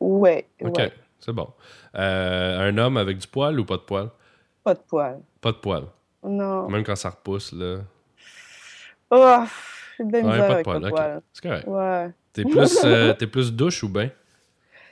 Ouais, 0.00 0.46
OK, 0.62 0.76
ouais. 0.78 0.92
c'est 1.20 1.32
bon. 1.32 1.48
Euh, 1.94 2.68
un 2.70 2.78
homme 2.78 2.96
avec 2.96 3.18
du 3.18 3.26
poil 3.28 3.60
ou 3.60 3.64
pas 3.64 3.76
de 3.76 3.82
poil? 3.82 4.08
Pas 4.64 4.74
de 4.74 4.80
poils. 4.80 5.20
Pas 5.40 5.52
de 5.52 5.58
poil. 5.58 5.84
Non. 6.24 6.68
Même 6.68 6.82
quand 6.84 6.96
ça 6.96 7.10
repousse, 7.10 7.52
là. 7.52 7.80
Oh, 9.10 9.44
j'ai 9.98 10.04
de 10.04 10.12
la 10.12 10.18
Ouais, 10.20 10.24
misère 10.24 10.46
pas 10.46 10.48
de 10.48 10.52
avec 10.54 10.64
poil. 10.64 10.80
pas 10.90 11.14
de 11.16 11.22
c'est 11.32 11.42
correct. 11.42 11.66
Ouais. 11.68 12.10
T'es 12.34 12.42
plus, 12.44 12.78
euh, 12.84 13.14
plus 13.14 13.52
douche 13.52 13.82
ou 13.82 13.88
bain? 13.88 14.08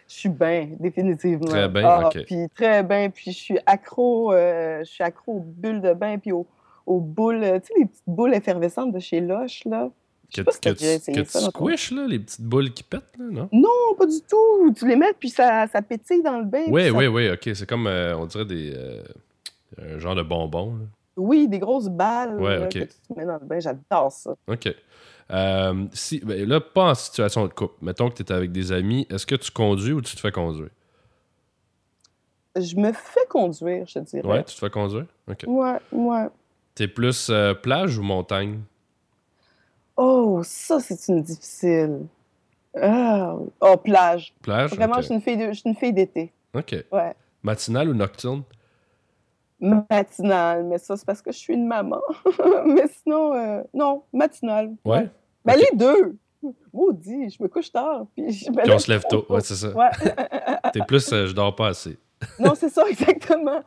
Je 0.08 0.14
suis 0.14 0.28
bien, 0.28 0.68
définitivement. 0.80 1.46
Très 1.46 1.68
bien, 1.68 1.82
Ah, 1.84 2.08
ok. 2.08 2.24
Puis 2.24 2.46
très 2.54 2.82
bien, 2.82 3.10
puis 3.10 3.32
je 3.32 3.36
suis 3.36 3.58
accro, 3.66 4.32
euh, 4.32 4.80
je 4.80 4.84
suis 4.90 5.04
accro 5.04 5.32
aux 5.36 5.40
bulles 5.44 5.80
de 5.82 5.92
bain, 5.92 6.18
puis 6.18 6.32
aux, 6.32 6.46
aux 6.86 7.00
boules, 7.00 7.40
tu 7.40 7.68
sais, 7.68 7.74
les 7.78 7.86
petites 7.86 8.02
boules 8.06 8.34
effervescentes 8.34 8.92
de 8.92 8.98
chez 8.98 9.20
Lush, 9.20 9.64
là. 9.66 9.90
Que, 10.34 10.42
si 10.50 10.60
que 10.60 10.70
tu, 10.70 11.12
que 11.12 11.24
ça 11.24 11.40
squishes, 11.40 11.90
là, 11.92 12.06
les 12.06 12.18
petites 12.18 12.40
boules 12.40 12.72
qui 12.72 12.82
pètent, 12.82 13.18
là, 13.18 13.26
non? 13.30 13.48
Non, 13.52 13.94
pas 13.98 14.06
du 14.06 14.18
tout. 14.22 14.72
Tu 14.74 14.88
les 14.88 14.96
mets, 14.96 15.12
puis 15.18 15.28
ça, 15.28 15.66
ça 15.66 15.82
pétille 15.82 16.22
dans 16.22 16.38
le 16.38 16.46
bain. 16.46 16.64
Oui, 16.68 16.86
ça- 16.86 16.92
oui, 16.92 17.06
oui, 17.06 17.30
ok. 17.30 17.50
C'est 17.54 17.68
comme, 17.68 17.86
euh, 17.86 18.16
on 18.16 18.24
dirait 18.24 18.46
des. 18.46 18.72
euh, 18.74 19.02
un 19.78 19.98
genre 19.98 20.14
de 20.14 20.22
bonbons. 20.22 20.74
là. 20.74 20.84
Oui, 21.18 21.48
des 21.48 21.58
grosses 21.58 21.88
balles 21.90 22.40
Ouais, 22.40 22.58
là, 22.58 22.64
ok. 22.64 22.72
que 22.72 22.84
tu 22.84 23.14
mets 23.14 23.26
dans 23.26 23.38
le 23.38 23.44
bain. 23.46 23.60
J'adore 23.60 24.10
ça. 24.12 24.34
Ok. 24.46 24.74
Euh, 25.30 25.86
si, 25.92 26.20
ben, 26.20 26.46
là, 26.48 26.60
pas 26.60 26.90
en 26.90 26.94
situation 26.94 27.46
de 27.46 27.52
couple. 27.52 27.74
Mettons 27.82 28.10
que 28.10 28.14
tu 28.14 28.22
es 28.22 28.32
avec 28.32 28.52
des 28.52 28.72
amis. 28.72 29.06
Est-ce 29.10 29.26
que 29.26 29.34
tu 29.34 29.50
conduis 29.50 29.92
ou 29.92 30.00
tu 30.02 30.14
te 30.14 30.20
fais 30.20 30.32
conduire? 30.32 30.70
Je 32.56 32.76
me 32.76 32.92
fais 32.92 33.24
conduire, 33.30 33.86
je 33.86 33.94
te 33.94 33.98
dirais. 34.00 34.28
Ouais, 34.28 34.44
tu 34.44 34.54
te 34.54 34.60
fais 34.60 34.68
conduire? 34.70 35.06
Ok. 35.28 35.44
Ouais, 35.46 35.78
ouais. 35.92 36.26
T'es 36.74 36.88
plus 36.88 37.28
euh, 37.30 37.54
plage 37.54 37.96
ou 37.98 38.02
montagne? 38.02 38.60
Oh, 39.96 40.40
ça, 40.44 40.80
c'est 40.80 41.08
une 41.08 41.22
difficile. 41.22 42.06
Ah, 42.80 43.36
oh, 43.60 43.76
plage. 43.76 44.32
Plage? 44.42 44.70
Vraiment, 44.74 44.94
Ok. 44.96 45.00
je 45.00 45.04
suis 45.06 45.14
une 45.14 45.20
fille 45.22 45.36
de- 45.36 45.48
je 45.52 45.58
suis 45.60 45.68
une 45.68 45.76
fille 45.76 45.92
d'été. 45.92 46.32
Ok. 46.54 46.74
Ouais. 46.90 47.14
Matinale 47.42 47.88
ou 47.90 47.94
nocturne? 47.94 48.42
Matinale, 49.62 50.64
mais 50.64 50.78
ça, 50.78 50.96
c'est 50.96 51.06
parce 51.06 51.22
que 51.22 51.30
je 51.30 51.38
suis 51.38 51.54
une 51.54 51.66
maman. 51.68 52.00
mais 52.66 52.88
sinon, 52.88 53.32
euh, 53.34 53.62
non, 53.72 54.02
matinale. 54.12 54.72
Ouais. 54.84 55.08
Ben, 55.44 55.54
Ok. 55.54 55.60
les 55.70 55.76
deux. 55.78 56.18
Maudit, 56.72 57.30
je 57.30 57.40
me 57.40 57.46
couche 57.46 57.70
tard. 57.70 58.06
Puis, 58.16 58.32
je 58.32 58.50
Puis 58.50 58.72
on 58.72 58.78
se 58.80 58.90
lève 58.90 59.04
tôt. 59.08 59.24
Ouais, 59.28 59.40
c'est 59.40 59.54
ça. 59.54 59.68
Ouais. 59.68 59.90
T'es 60.72 60.80
plus 60.80 61.12
euh, 61.12 61.28
je 61.28 61.32
dors 61.32 61.54
pas 61.54 61.68
assez. 61.68 61.96
non, 62.40 62.54
c'est 62.56 62.68
ça, 62.68 62.82
exactement. 62.88 63.60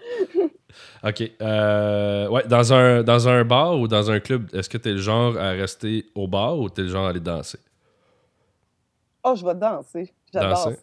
Ok. 1.02 1.32
Euh, 1.42 2.28
ouais, 2.28 2.44
dans 2.48 2.74
un, 2.74 3.02
dans 3.02 3.30
un 3.30 3.46
bar 3.46 3.80
ou 3.80 3.88
dans 3.88 4.12
un 4.12 4.20
club, 4.20 4.54
est-ce 4.54 4.68
que 4.68 4.78
t'es 4.78 4.92
le 4.92 4.98
genre 4.98 5.38
à 5.38 5.52
rester 5.52 6.06
au 6.16 6.28
bar 6.28 6.60
ou 6.60 6.70
t'es 6.70 6.82
le 6.82 6.90
genre 6.90 7.06
à 7.06 7.10
aller 7.10 7.22
danser? 7.22 7.60
Oh, 9.24 9.34
je 9.36 9.46
vais 9.46 9.56
danser. 9.56 10.14
J'adore 10.34 10.50
Danser? 10.66 10.80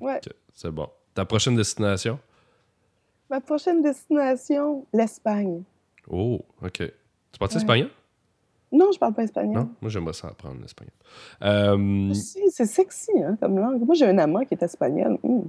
Ouais. 0.00 0.20
C'est 0.52 0.70
bon. 0.70 0.88
Ta 1.14 1.26
prochaine 1.26 1.56
destination? 1.56 2.18
Ma 3.30 3.40
prochaine 3.40 3.82
destination, 3.82 4.84
l'Espagne. 4.92 5.62
Oh, 6.08 6.40
ok. 6.62 6.72
Tu 6.72 7.38
parles 7.38 7.50
Ouais. 7.50 7.56
espagnol? 7.56 7.90
Non, 8.72 8.90
je 8.92 8.98
parle 8.98 9.14
pas 9.14 9.22
espagnol. 9.22 9.54
Non? 9.54 9.70
Moi, 9.80 9.90
j'aimerais 9.90 10.12
ça 10.12 10.28
apprendre 10.28 10.60
l'espagnol. 10.60 10.92
Euh, 11.42 12.12
c'est 12.50 12.66
sexy, 12.66 13.12
hein, 13.22 13.36
comme 13.40 13.58
langue. 13.58 13.84
Moi, 13.84 13.94
j'ai 13.94 14.06
un 14.06 14.18
amant 14.18 14.44
qui 14.44 14.54
est 14.54 14.62
espagnol. 14.62 15.18
Hum. 15.22 15.48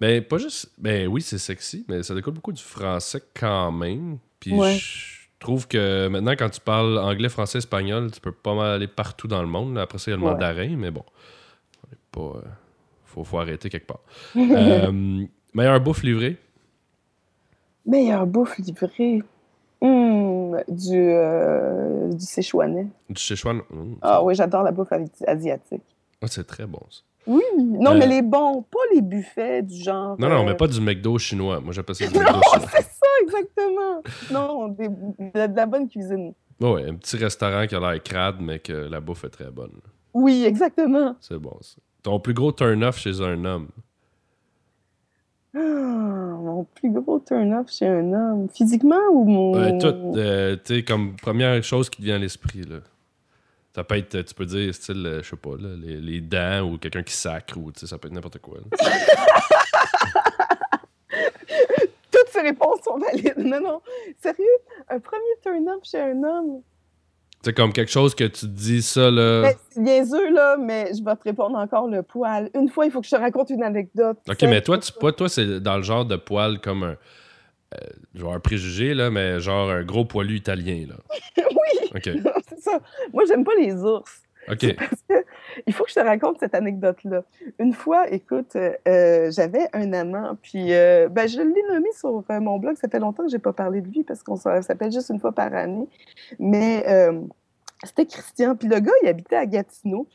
ben, 0.00 0.22
pas 0.24 0.38
juste. 0.38 0.72
Ben 0.78 1.06
oui, 1.06 1.20
c'est 1.22 1.38
sexy, 1.38 1.84
mais 1.88 2.02
ça 2.02 2.14
découle 2.14 2.34
beaucoup 2.34 2.52
du 2.52 2.62
français 2.62 3.22
quand 3.38 3.70
même. 3.72 4.18
Puis 4.40 4.52
Ouais. 4.58 4.74
je 4.74 5.28
trouve 5.38 5.68
que 5.68 6.08
maintenant, 6.08 6.32
quand 6.32 6.48
tu 6.50 6.60
parles 6.60 6.98
anglais, 6.98 7.28
français, 7.28 7.58
espagnol, 7.58 8.10
tu 8.10 8.20
peux 8.20 8.32
pas 8.32 8.54
mal 8.54 8.70
aller 8.72 8.88
partout 8.88 9.28
dans 9.28 9.42
le 9.42 9.48
monde. 9.48 9.78
Après 9.78 9.98
ça, 9.98 10.10
il 10.10 10.14
y 10.14 10.16
a 10.16 10.16
le 10.16 10.24
Ouais. 10.24 10.32
mandarin, 10.32 10.74
mais 10.76 10.90
bon. 10.90 11.04
On 11.86 11.92
est 11.92 11.98
pas. 12.10 12.38
euh, 12.38 12.42
faut, 13.04 13.22
faut 13.22 13.38
arrêter 13.38 13.68
quelque 13.68 13.86
part. 13.86 14.00
Euh, 14.36 15.24
meilleur 15.54 15.80
bouffe 15.80 16.02
livré? 16.02 16.38
Meilleur 17.86 18.26
bouffe 18.26 18.58
livré. 18.58 19.22
Hum, 19.80 20.60
du, 20.68 20.96
euh, 20.96 22.08
du 22.12 22.24
Sichuanais. 22.24 22.86
Du 23.10 23.20
Sichuan? 23.20 23.62
Mmh, 23.70 23.94
Ah 24.02 24.22
oui, 24.22 24.34
j'adore 24.34 24.62
la 24.62 24.70
bouffe 24.70 24.92
asi- 24.92 25.24
asiatique. 25.26 25.82
ah, 26.22 26.26
c'est 26.28 26.46
très 26.46 26.66
bon, 26.66 26.80
ça. 26.88 27.00
Oui, 27.26 27.42
non, 27.58 27.92
Euh, 27.92 27.98
mais 27.98 28.06
les 28.06 28.22
bons, 28.22 28.62
pas 28.62 28.78
les 28.94 29.00
buffets 29.00 29.62
du 29.62 29.74
genre. 29.76 30.16
Non, 30.20 30.28
non, 30.28 30.42
euh, 30.42 30.44
mais 30.46 30.54
pas 30.54 30.66
du 30.68 30.80
McDo 30.80 31.18
chinois. 31.18 31.60
Moi, 31.60 31.72
j'appelle 31.72 31.94
ça 31.96 32.06
du 32.06 32.14
Non, 32.14 32.20
McDo 32.20 32.40
chinois. 32.52 32.68
c'est 32.72 32.82
ça, 32.82 33.06
exactement. 33.22 34.02
Non, 34.32 34.68
des- 34.68 34.88
de, 34.88 35.46
de 35.48 35.56
la 35.56 35.66
bonne 35.66 35.88
cuisine. 35.88 36.32
Ouais, 36.60 36.88
un 36.88 36.94
petit 36.94 37.16
restaurant 37.16 37.66
qui 37.66 37.74
a 37.74 37.80
l'air 37.80 38.00
crade, 38.02 38.36
mais 38.40 38.58
que 38.60 38.72
la 38.72 39.00
bouffe 39.00 39.24
est 39.24 39.30
très 39.30 39.50
bonne. 39.50 39.72
Oui, 40.14 40.44
exactement. 40.44 41.16
C'est 41.20 41.38
bon, 41.38 41.56
ça. 41.60 41.76
Ton 42.04 42.20
plus 42.20 42.34
gros 42.34 42.52
turn-off 42.52 42.98
chez 42.98 43.20
un 43.20 43.44
homme? 43.44 43.68
Ah, 45.54 45.58
mon 45.58 46.64
plus 46.74 46.90
gros 46.90 47.18
turn-off 47.20 47.70
chez 47.70 47.86
un 47.86 48.12
homme. 48.12 48.48
Physiquement 48.48 49.08
ou 49.10 49.24
mon. 49.24 49.52
Ouais, 49.52 49.76
tout, 49.78 49.86
euh, 50.16 50.56
tu 50.64 50.76
sais, 50.76 50.84
comme 50.84 51.14
première 51.16 51.62
chose 51.62 51.90
qui 51.90 51.98
te 51.98 52.02
vient 52.02 52.16
à 52.16 52.18
l'esprit, 52.18 52.62
là. 52.62 52.78
Ça 53.74 53.84
peut 53.84 53.96
être, 53.96 54.22
tu 54.22 54.34
peux 54.34 54.44
dire, 54.44 54.74
style, 54.74 55.06
euh, 55.06 55.22
je 55.22 55.30
sais 55.30 55.36
pas, 55.36 55.56
là, 55.58 55.70
les, 55.76 55.96
les 55.98 56.20
dents 56.20 56.60
ou 56.62 56.76
quelqu'un 56.78 57.02
qui 57.02 57.14
sacre, 57.14 57.56
ou 57.58 57.72
tu 57.72 57.80
sais, 57.80 57.86
ça 57.86 57.96
peut 57.98 58.08
être 58.08 58.14
n'importe 58.14 58.38
quoi. 58.38 58.58
Toutes 62.10 62.28
ces 62.28 62.40
réponses 62.42 62.80
sont 62.84 62.98
valides. 62.98 63.38
Non, 63.38 63.60
non. 63.60 63.80
Sérieux, 64.22 64.44
un 64.88 64.98
premier 64.98 65.22
turn-off 65.42 65.84
chez 65.84 66.00
un 66.00 66.22
homme. 66.22 66.62
Sais, 67.44 67.52
comme 67.52 67.72
quelque 67.72 67.90
chose 67.90 68.14
que 68.14 68.24
tu 68.24 68.46
dis, 68.46 68.82
ça, 68.82 69.10
là. 69.10 69.42
Ben, 69.42 69.54
c'est 69.70 69.80
niaiseux, 69.80 70.30
là, 70.32 70.56
mais 70.56 70.92
je 70.96 71.02
vais 71.04 71.16
te 71.16 71.24
répondre 71.24 71.56
encore 71.58 71.88
le 71.88 72.02
poil. 72.02 72.48
Une 72.54 72.68
fois, 72.68 72.84
il 72.86 72.92
faut 72.92 73.00
que 73.00 73.06
je 73.06 73.10
te 73.10 73.20
raconte 73.20 73.50
une 73.50 73.64
anecdote. 73.64 74.18
Ok, 74.28 74.42
mais 74.42 74.60
toi, 74.62 74.78
tu, 74.78 74.92
pas, 74.92 75.10
toi, 75.12 75.28
c'est 75.28 75.60
dans 75.60 75.76
le 75.76 75.82
genre 75.82 76.04
de 76.04 76.14
poil 76.16 76.60
comme 76.60 76.84
un. 76.84 76.96
euh, 77.74 77.86
genre 78.14 78.34
un 78.34 78.40
préjugé, 78.40 78.94
là, 78.94 79.10
mais 79.10 79.40
genre 79.40 79.70
un 79.70 79.82
gros 79.82 80.04
poilu 80.04 80.36
italien, 80.36 80.86
là. 80.88 80.94
oui, 81.50 81.88
Ok. 81.96 82.10
c'est 82.48 82.60
ça. 82.60 82.78
Moi, 83.12 83.24
j'aime 83.26 83.42
pas 83.44 83.54
les 83.58 83.74
ours. 83.74 84.22
Parce 84.46 85.02
il 85.66 85.72
faut 85.72 85.84
que 85.84 85.90
je 85.90 85.94
te 85.94 86.00
raconte 86.00 86.38
cette 86.40 86.54
anecdote-là. 86.54 87.22
Une 87.58 87.72
fois, 87.72 88.10
écoute, 88.10 88.56
euh, 88.56 89.30
j'avais 89.30 89.68
un 89.72 89.92
amant, 89.92 90.36
puis 90.42 90.72
euh, 90.72 91.08
ben, 91.08 91.28
je 91.28 91.40
l'ai 91.40 91.62
nommé 91.68 91.88
sur 91.92 92.24
euh, 92.28 92.40
mon 92.40 92.58
blog. 92.58 92.76
Ça 92.76 92.88
fait 92.88 92.98
longtemps 92.98 93.24
que 93.24 93.30
j'ai 93.30 93.38
pas 93.38 93.52
parlé 93.52 93.80
de 93.80 93.88
lui 93.88 94.02
parce 94.04 94.22
qu'on 94.22 94.36
s'appelle 94.36 94.92
juste 94.92 95.10
une 95.10 95.20
fois 95.20 95.32
par 95.32 95.54
année. 95.54 95.88
Mais 96.38 96.84
c'était 97.84 98.06
Christian. 98.06 98.56
Puis 98.56 98.68
le 98.68 98.80
gars, 98.80 98.92
il 99.02 99.08
habitait 99.08 99.36
à 99.36 99.46
Gatineau. 99.46 100.06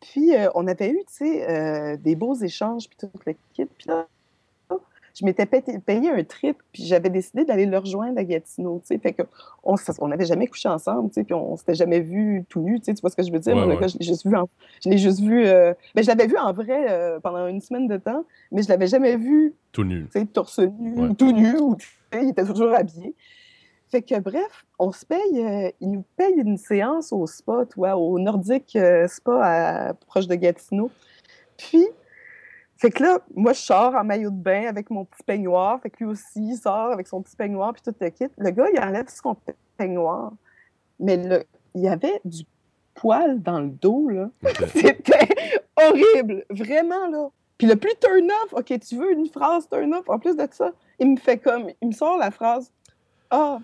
Puis 0.00 0.32
on 0.54 0.66
avait 0.66 0.90
eu, 0.90 0.98
tu 1.06 1.26
sais, 1.26 1.96
des 1.98 2.14
beaux 2.16 2.34
échanges, 2.34 2.88
puis 2.88 2.98
tout 2.98 3.10
le 3.24 3.34
kit. 3.54 3.68
Je 5.18 5.24
m'étais 5.24 5.46
payé, 5.46 6.10
un 6.10 6.24
trip, 6.24 6.58
puis 6.72 6.84
j'avais 6.84 7.08
décidé 7.08 7.44
d'aller 7.46 7.64
le 7.64 7.78
rejoindre 7.78 8.18
à 8.18 8.24
Gatineau, 8.24 8.80
tu 8.80 8.88
sais. 8.88 8.98
Fait 8.98 9.14
que 9.14 9.22
on 9.62 10.08
n'avait 10.08 10.26
jamais 10.26 10.46
couché 10.46 10.68
ensemble, 10.68 11.08
tu 11.08 11.14
sais, 11.14 11.24
puis 11.24 11.32
on 11.34 11.56
s'était 11.56 11.74
jamais 11.74 12.00
vu 12.00 12.44
tout 12.50 12.60
nu, 12.60 12.78
tu 12.80 12.84
sais, 12.84 12.94
tu 12.94 13.00
vois 13.00 13.08
ce 13.10 13.16
que 13.16 13.22
je 13.22 13.32
veux 13.32 13.38
dire? 13.38 13.54
Ouais, 13.54 13.60
Moi, 13.60 13.66
le 13.66 13.74
ouais. 13.76 13.80
gars, 13.80 13.88
je 13.88 13.96
l'ai 13.98 14.04
juste 14.04 14.26
vu 14.26 14.36
en, 14.36 14.48
je 14.84 14.90
l'ai 14.90 14.98
juste 14.98 15.20
vu, 15.20 15.46
euh, 15.46 15.72
ben, 15.94 16.02
je 16.02 16.08
l'avais 16.08 16.26
vu 16.26 16.36
en 16.36 16.52
vrai 16.52 16.86
euh, 16.90 17.18
pendant 17.20 17.46
une 17.46 17.60
semaine 17.62 17.88
de 17.88 17.96
temps, 17.96 18.24
mais 18.52 18.62
je 18.62 18.68
l'avais 18.68 18.86
jamais 18.88 19.16
vu, 19.16 19.54
Tout 19.72 19.84
nu. 19.84 20.04
tu 20.12 20.20
sais, 20.20 20.26
torse 20.26 20.58
nu, 20.58 20.94
Ouais. 21.00 21.08
ou 21.08 21.14
tout 21.14 21.32
nu, 21.32 21.56
ou, 21.58 21.76
tu 21.76 21.88
sais, 22.12 22.22
il 22.22 22.28
était 22.28 22.44
toujours 22.44 22.74
habillé. 22.74 23.14
Fait 23.88 24.02
que, 24.02 24.18
bref, 24.18 24.66
on 24.78 24.90
se 24.92 25.06
paye, 25.06 25.18
euh, 25.36 25.70
il 25.80 25.92
nous 25.92 26.04
paye 26.16 26.34
une 26.36 26.58
séance 26.58 27.12
au 27.12 27.26
spa, 27.26 27.64
tu 27.72 27.76
vois, 27.76 27.96
au 27.96 28.18
Nordic 28.18 28.74
euh, 28.76 29.06
Spa 29.08 29.40
à- 29.42 29.94
proche 29.94 30.26
de 30.26 30.34
Gatineau. 30.34 30.90
Puis, 31.56 31.86
fait 32.76 32.90
que 32.90 33.02
là, 33.02 33.20
moi, 33.34 33.52
je 33.54 33.60
sors 33.60 33.94
en 33.94 34.04
maillot 34.04 34.30
de 34.30 34.36
bain 34.36 34.66
avec 34.68 34.90
mon 34.90 35.04
petit 35.04 35.22
peignoir. 35.22 35.80
Fait 35.80 35.90
que 35.90 35.96
lui 35.98 36.12
aussi, 36.12 36.24
il 36.36 36.56
sort 36.56 36.92
avec 36.92 37.06
son 37.08 37.22
petit 37.22 37.34
peignoir, 37.34 37.72
puis 37.72 37.82
tout 37.82 37.94
le 37.98 38.10
kit. 38.10 38.26
Le 38.36 38.50
gars, 38.50 38.66
il 38.72 38.78
enlève 38.78 39.08
son 39.08 39.36
peignoir. 39.78 40.32
Mais 41.00 41.16
le, 41.16 41.44
il 41.74 41.82
y 41.82 41.88
avait 41.88 42.20
du 42.24 42.44
poil 42.94 43.40
dans 43.42 43.60
le 43.60 43.68
dos, 43.68 44.08
là. 44.08 44.28
C'était 44.74 45.28
horrible, 45.76 46.44
vraiment, 46.50 47.08
là. 47.08 47.28
Puis 47.56 47.66
le 47.66 47.76
plus 47.76 47.94
turn-off, 47.98 48.52
OK, 48.52 48.78
tu 48.80 48.96
veux 48.96 49.12
une 49.12 49.28
phrase 49.28 49.66
turn-off, 49.70 50.08
en 50.08 50.18
plus 50.18 50.36
de 50.36 50.46
ça, 50.50 50.72
il 50.98 51.12
me 51.12 51.16
fait 51.16 51.38
comme, 51.38 51.70
il 51.80 51.88
me 51.88 51.92
sort 51.92 52.18
la 52.18 52.30
phrase 52.30 52.70
«Ah, 53.30 53.58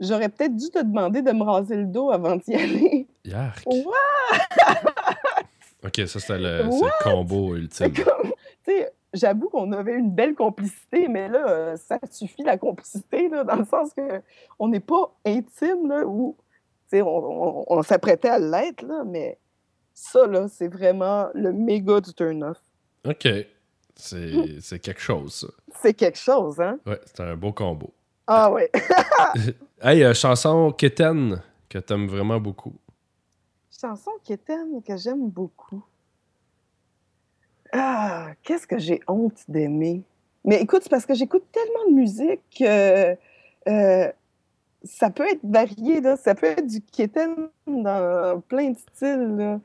j'aurais 0.00 0.28
peut-être 0.28 0.56
dû 0.56 0.68
te 0.70 0.80
demander 0.80 1.22
de 1.22 1.30
me 1.30 1.44
raser 1.44 1.76
le 1.76 1.86
dos 1.86 2.10
avant 2.10 2.34
d'y 2.36 2.54
aller. 2.54 3.06
Yark. 3.24 3.64
What? 3.66 4.74
Ok, 5.84 6.06
ça, 6.06 6.20
c'était 6.20 6.38
le, 6.38 6.62
le 6.64 7.02
combo 7.02 7.56
ultime. 7.56 7.92
C'est 7.94 8.04
comme, 8.04 8.30
tu 8.64 8.72
sais, 8.72 8.92
j'avoue 9.12 9.48
qu'on 9.48 9.72
avait 9.72 9.94
une 9.94 10.10
belle 10.10 10.34
complicité, 10.34 11.08
mais 11.08 11.28
là, 11.28 11.48
euh, 11.48 11.76
ça 11.76 11.98
suffit 12.10 12.42
la 12.42 12.58
complicité, 12.58 13.28
là, 13.28 13.44
dans 13.44 13.56
le 13.56 13.64
sens 13.64 13.92
que 13.94 14.22
on 14.58 14.68
n'est 14.68 14.80
pas 14.80 15.14
intime, 15.24 15.88
là, 15.88 16.04
ou, 16.06 16.36
on, 16.92 16.98
on- 17.00 17.64
on 17.68 17.82
s'apprêtait 17.82 18.28
à 18.28 18.38
l'être, 18.38 18.82
là, 18.82 19.04
mais 19.04 19.38
ça, 19.94 20.26
là, 20.26 20.48
c'est 20.48 20.68
vraiment 20.68 21.28
le 21.34 21.52
méga 21.52 22.00
du 22.00 22.12
turn-off. 22.14 22.60
Ok. 23.06 23.28
C'est 23.94 24.78
quelque 24.82 25.00
chose, 25.00 25.34
ça. 25.34 25.46
C'est 25.80 25.94
quelque 25.94 26.18
chose, 26.18 26.58
hein? 26.60 26.78
Ouais, 26.86 27.00
c'est 27.06 27.20
un 27.20 27.36
beau 27.36 27.52
combo. 27.52 27.92
Ah 28.26 28.50
ouais. 28.50 28.70
Hey, 29.84 30.04
euh, 30.04 30.14
chanson 30.14 30.70
Keten 30.72 31.42
que 31.68 31.78
t'aimes 31.78 32.06
vraiment 32.06 32.38
beaucoup. 32.38 32.74
Chanson 33.80 34.12
quétaine 34.22 34.80
que 34.86 34.96
j'aime 34.96 35.28
beaucoup. 35.28 35.82
Ah, 37.72 38.28
qu'est-ce 38.42 38.66
que 38.66 38.78
j'ai 38.78 39.00
honte 39.08 39.40
d'aimer. 39.48 40.02
Mais 40.44 40.60
écoute, 40.60 40.80
c'est 40.82 40.90
parce 40.90 41.06
que 41.06 41.14
j'écoute 41.14 41.44
tellement 41.52 41.90
de 41.90 41.94
musique 41.94 42.40
que 42.58 43.16
euh, 43.68 44.12
ça 44.84 45.10
peut 45.10 45.26
être 45.30 45.40
varié, 45.42 46.00
là. 46.00 46.16
Ça 46.16 46.34
peut 46.34 46.46
être 46.46 46.66
du 46.66 46.80
quétaine 46.80 47.48
dans 47.66 48.40
plein 48.48 48.70
de 48.70 48.76
styles, 48.76 49.36
là. 49.36 49.60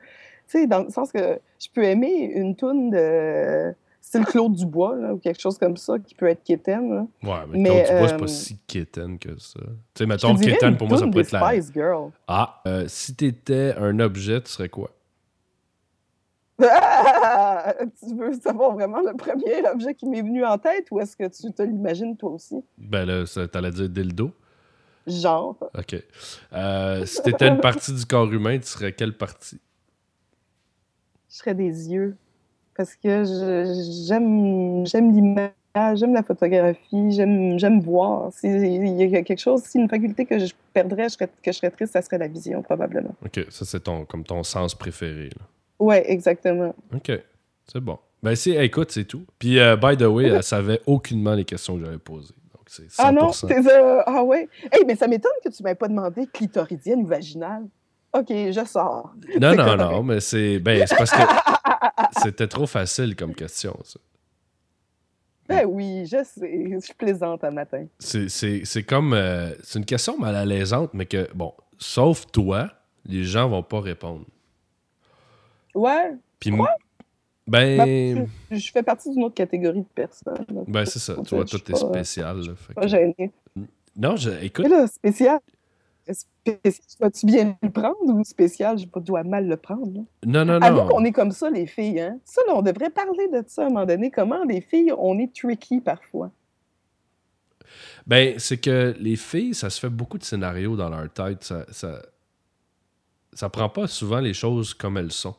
Tu 0.48 0.60
sais, 0.60 0.66
dans 0.66 0.84
le 0.84 0.90
sens 0.90 1.12
que 1.12 1.38
je 1.58 1.68
peux 1.74 1.84
aimer 1.84 2.32
une 2.34 2.56
toune 2.56 2.90
de 2.90 3.74
style 4.00 4.24
Claude 4.24 4.54
Dubois, 4.54 4.96
là, 4.96 5.12
ou 5.12 5.18
quelque 5.18 5.40
chose 5.40 5.58
comme 5.58 5.76
ça, 5.76 5.98
qui 5.98 6.14
peut 6.14 6.28
être 6.28 6.42
là. 6.48 7.06
Ouais, 7.22 7.30
mais, 7.50 7.58
Mais, 7.58 7.68
Claude 7.68 7.86
Dubois, 7.86 8.08
c'est 8.08 8.14
euh, 8.14 8.18
pas 8.18 8.26
si 8.28 8.58
Keten 8.66 9.18
que 9.18 9.38
ça. 9.38 9.60
Tu 9.60 9.68
sais, 9.98 10.06
mettons 10.06 10.34
une 10.34 10.76
pour 10.78 10.88
moi, 10.88 10.96
ça 10.96 11.06
des 11.06 11.20
être 11.20 11.32
la. 11.32 11.50
Spice 11.50 11.72
Girl. 11.74 12.10
Ah, 12.26 12.62
euh, 12.66 12.84
si 12.88 13.14
t'étais 13.14 13.74
un 13.76 13.98
objet, 14.00 14.40
tu 14.40 14.50
serais 14.50 14.70
quoi? 14.70 14.90
Ah! 16.62 17.74
Tu 18.00 18.14
veux 18.16 18.32
savoir 18.34 18.72
vraiment 18.72 19.00
le 19.00 19.14
premier 19.16 19.66
objet 19.72 19.94
qui 19.94 20.06
m'est 20.06 20.22
venu 20.22 20.44
en 20.44 20.58
tête 20.58 20.86
ou 20.90 21.00
est-ce 21.00 21.16
que 21.16 21.24
tu 21.28 21.52
te 21.52 21.62
l'imagines 21.62 22.16
toi 22.16 22.30
aussi? 22.30 22.56
Ben 22.78 23.04
là, 23.04 23.24
t'allais 23.52 23.70
dire 23.70 23.88
dildo. 23.88 24.30
Genre. 25.06 25.56
Ok. 25.76 25.96
Euh, 26.52 27.06
si 27.06 27.22
t'étais 27.22 27.48
une 27.48 27.60
partie 27.60 27.92
du 27.94 28.04
corps 28.04 28.30
humain, 28.32 28.58
tu 28.58 28.66
serais 28.66 28.92
quelle 28.92 29.16
partie? 29.16 29.60
Je 31.30 31.36
serais 31.36 31.54
des 31.54 31.90
yeux. 31.90 32.16
Parce 32.76 32.94
que 32.94 33.24
j'aime 34.06 34.86
j'aime 34.86 35.12
l'image, 35.12 35.98
j'aime 35.98 36.14
la 36.14 36.22
photographie, 36.22 37.10
j'aime 37.10 37.58
j'aime 37.58 37.80
voir. 37.80 38.32
Si- 38.32 38.46
Il 38.48 38.86
y 39.10 39.16
a 39.16 39.22
quelque 39.22 39.40
chose, 39.40 39.62
si 39.62 39.78
une 39.78 39.88
faculté 39.88 40.26
que 40.26 40.38
je 40.38 40.52
perdrais, 40.72 41.04
je 41.08 41.14
serais- 41.14 41.28
que 41.42 41.50
je 41.52 41.56
serais 41.56 41.70
triste, 41.70 41.92
ça 41.94 42.02
serait 42.02 42.18
la 42.18 42.28
vision, 42.28 42.62
probablement. 42.62 43.14
Ok, 43.24 43.46
ça 43.48 43.64
c'est 43.64 43.80
ton, 43.80 44.04
comme 44.04 44.24
ton 44.24 44.42
sens 44.44 44.74
préféré. 44.74 45.30
là. 45.30 45.44
Ouais, 45.78 46.10
exactement. 46.10 46.74
Ok, 46.94 47.12
c'est 47.66 47.80
bon. 47.80 47.98
Ben 48.22 48.34
si, 48.34 48.50
écoute, 48.50 48.90
c'est 48.90 49.04
tout. 49.04 49.24
Puis, 49.38 49.58
euh, 49.60 49.76
by 49.76 49.96
the 49.96 50.02
way, 50.02 50.24
elle 50.26 50.42
savait 50.42 50.80
aucunement 50.86 51.34
les 51.34 51.44
questions 51.44 51.78
que 51.78 51.84
j'avais 51.84 51.98
posées. 51.98 52.34
Donc, 52.52 52.62
c'est 52.66 52.88
100%. 52.90 52.94
Ah 52.98 53.12
non, 53.12 53.30
euh, 53.44 54.02
Ah 54.06 54.22
ouais. 54.24 54.48
Hey, 54.72 54.84
mais 54.86 54.96
ça 54.96 55.06
m'étonne 55.06 55.30
que 55.44 55.48
tu 55.50 55.62
m'aies 55.62 55.76
pas 55.76 55.86
demandé 55.88 56.26
clitoridienne 56.26 57.02
ou 57.02 57.06
vaginale. 57.06 57.64
OK, 58.12 58.26
je 58.28 58.64
sors. 58.66 59.12
Non, 59.40 59.50
non, 59.54 59.56
correct. 59.64 59.78
non, 59.78 60.02
mais 60.02 60.18
c'est 60.20 60.58
ben, 60.58 60.84
c'est 60.86 60.96
parce 60.96 61.10
que 61.12 61.18
c'était 62.22 62.48
trop 62.48 62.66
facile 62.66 63.14
comme 63.14 63.34
question, 63.34 63.76
ça. 63.84 64.00
Ben 65.48 65.64
oui, 65.66 66.04
je 66.06 66.22
sais. 66.24 66.80
Je 66.80 66.92
plaisante 66.94 67.44
un 67.44 67.50
matin. 67.50 67.86
C'est- 67.98 68.28
C'est 68.28 68.62
c'est 68.64 68.82
comme... 68.82 69.12
euh, 69.14 69.54
c'est 69.62 69.78
une 69.78 69.84
question 69.86 70.18
mal 70.18 70.34
alaisante, 70.34 70.90
mais 70.92 71.06
que, 71.06 71.28
bon, 71.34 71.54
sauf 71.78 72.26
toi, 72.32 72.68
les 73.06 73.24
gens 73.24 73.48
vont 73.48 73.62
pas 73.62 73.80
répondre. 73.80 74.24
Ouais, 75.78 76.14
Puis, 76.40 76.50
m- 76.50 76.64
ben... 77.46 78.26
je, 78.50 78.56
je 78.56 78.72
fais 78.72 78.82
partie 78.82 79.10
d'une 79.10 79.24
autre 79.24 79.34
catégorie 79.34 79.80
de 79.80 79.86
personnes. 79.94 80.44
Ben, 80.66 80.84
c'est 80.84 80.98
ça. 80.98 81.14
Tu 81.26 81.34
vois, 81.34 81.44
toi, 81.44 81.58
t'es 81.64 81.74
spécial. 81.74 82.38
là, 82.38 82.54
fait 82.56 82.74
Pas 82.74 82.82
que- 82.82 82.88
gênée. 82.88 83.32
Non, 83.96 84.16
je, 84.16 84.30
écoute, 84.42 84.64
Mais 84.64 84.70
là, 84.70 84.86
spécial. 84.86 85.38
Spécial, 86.10 86.72
Dois-tu 87.00 87.26
bien 87.26 87.56
le 87.62 87.70
prendre 87.70 87.96
ou 88.06 88.24
spécial, 88.24 88.78
je 88.78 88.86
dois 89.00 89.22
mal 89.24 89.46
le 89.46 89.56
prendre? 89.58 89.92
là? 89.92 90.00
Non, 90.26 90.44
non, 90.44 90.58
non. 90.58 90.88
qu'on 90.88 91.04
est 91.04 91.12
comme 91.12 91.32
ça, 91.32 91.50
les 91.50 91.66
filles, 91.66 92.00
hein? 92.00 92.18
Ça, 92.24 92.40
là, 92.46 92.54
on 92.56 92.62
devrait 92.62 92.88
parler 92.90 93.28
de 93.28 93.44
ça 93.46 93.62
à 93.62 93.66
un 93.66 93.68
moment 93.68 93.84
donné. 93.84 94.10
Comment 94.10 94.42
les 94.44 94.60
filles, 94.62 94.92
on 94.96 95.18
est 95.18 95.30
tricky 95.34 95.80
parfois? 95.80 96.30
Ben, 98.06 98.38
c'est 98.38 98.56
que 98.58 98.94
les 98.98 99.16
filles, 99.16 99.54
ça 99.54 99.68
se 99.68 99.78
fait 99.78 99.90
beaucoup 99.90 100.16
de 100.16 100.24
scénarios 100.24 100.76
dans 100.76 100.88
leur 100.88 101.12
tête. 101.12 101.44
Ça, 101.44 101.66
ça, 101.70 102.00
ça 103.34 103.50
prend 103.50 103.68
pas 103.68 103.86
souvent 103.86 104.20
les 104.20 104.32
choses 104.32 104.72
comme 104.72 104.96
elles 104.96 105.12
sont. 105.12 105.34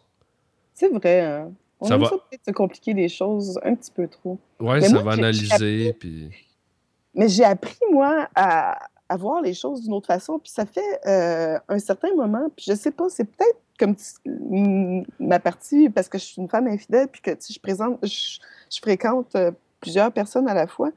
C'est 0.79 0.87
vrai, 0.89 1.19
hein? 1.21 1.51
On 1.81 1.85
Ça 1.87 1.97
va- 1.97 2.09
peut-être 2.09 2.45
se 2.45 2.51
compliquer 2.51 2.93
les 2.93 3.09
choses 3.09 3.59
un 3.63 3.75
petit 3.75 3.91
peu 3.91 4.07
trop. 4.07 4.37
Mais 4.59 4.87
ça 4.87 4.93
moi, 4.93 5.03
va 5.03 5.11
analyser, 5.13 5.93
puis... 5.93 6.29
Mais 7.13 7.27
j'ai 7.27 7.43
appris, 7.43 7.77
moi, 7.91 8.29
à, 8.35 8.79
à 9.09 9.17
voir 9.17 9.41
les 9.41 9.53
choses 9.53 9.81
d'une 9.81 9.93
autre 9.93 10.07
façon. 10.07 10.39
Puis 10.39 10.51
ça 10.51 10.65
fait 10.65 10.99
euh, 11.05 11.57
un 11.67 11.79
certain 11.79 12.13
moment, 12.15 12.49
puis 12.55 12.65
je 12.69 12.75
sais 12.75 12.91
pas, 12.91 13.09
c'est 13.09 13.25
peut-être 13.25 13.57
comme 13.77 13.95
tu- 13.95 14.05
m- 14.25 15.05
ma 15.19 15.39
partie, 15.39 15.89
parce 15.89 16.07
que 16.09 16.17
je 16.17 16.23
suis 16.25 16.41
une 16.41 16.49
femme 16.49 16.67
infidèle, 16.67 17.07
puis 17.07 17.21
que 17.21 17.31
je, 17.31 17.59
présente, 17.59 17.97
je, 18.03 18.39
je 18.69 18.79
fréquente 18.81 19.35
euh, 19.35 19.51
plusieurs 19.79 20.11
personnes 20.11 20.47
à 20.49 20.53
la 20.53 20.67
fois. 20.67 20.91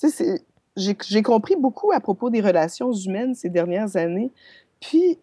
Tu 0.00 0.10
sais, 0.10 0.42
j'ai 0.76 1.22
compris 1.22 1.56
beaucoup 1.56 1.90
à 1.92 1.98
propos 2.00 2.30
des 2.30 2.40
relations 2.40 2.92
humaines 2.92 3.34
ces 3.34 3.48
dernières 3.48 3.96
années. 3.96 4.30
Puis 4.80 5.18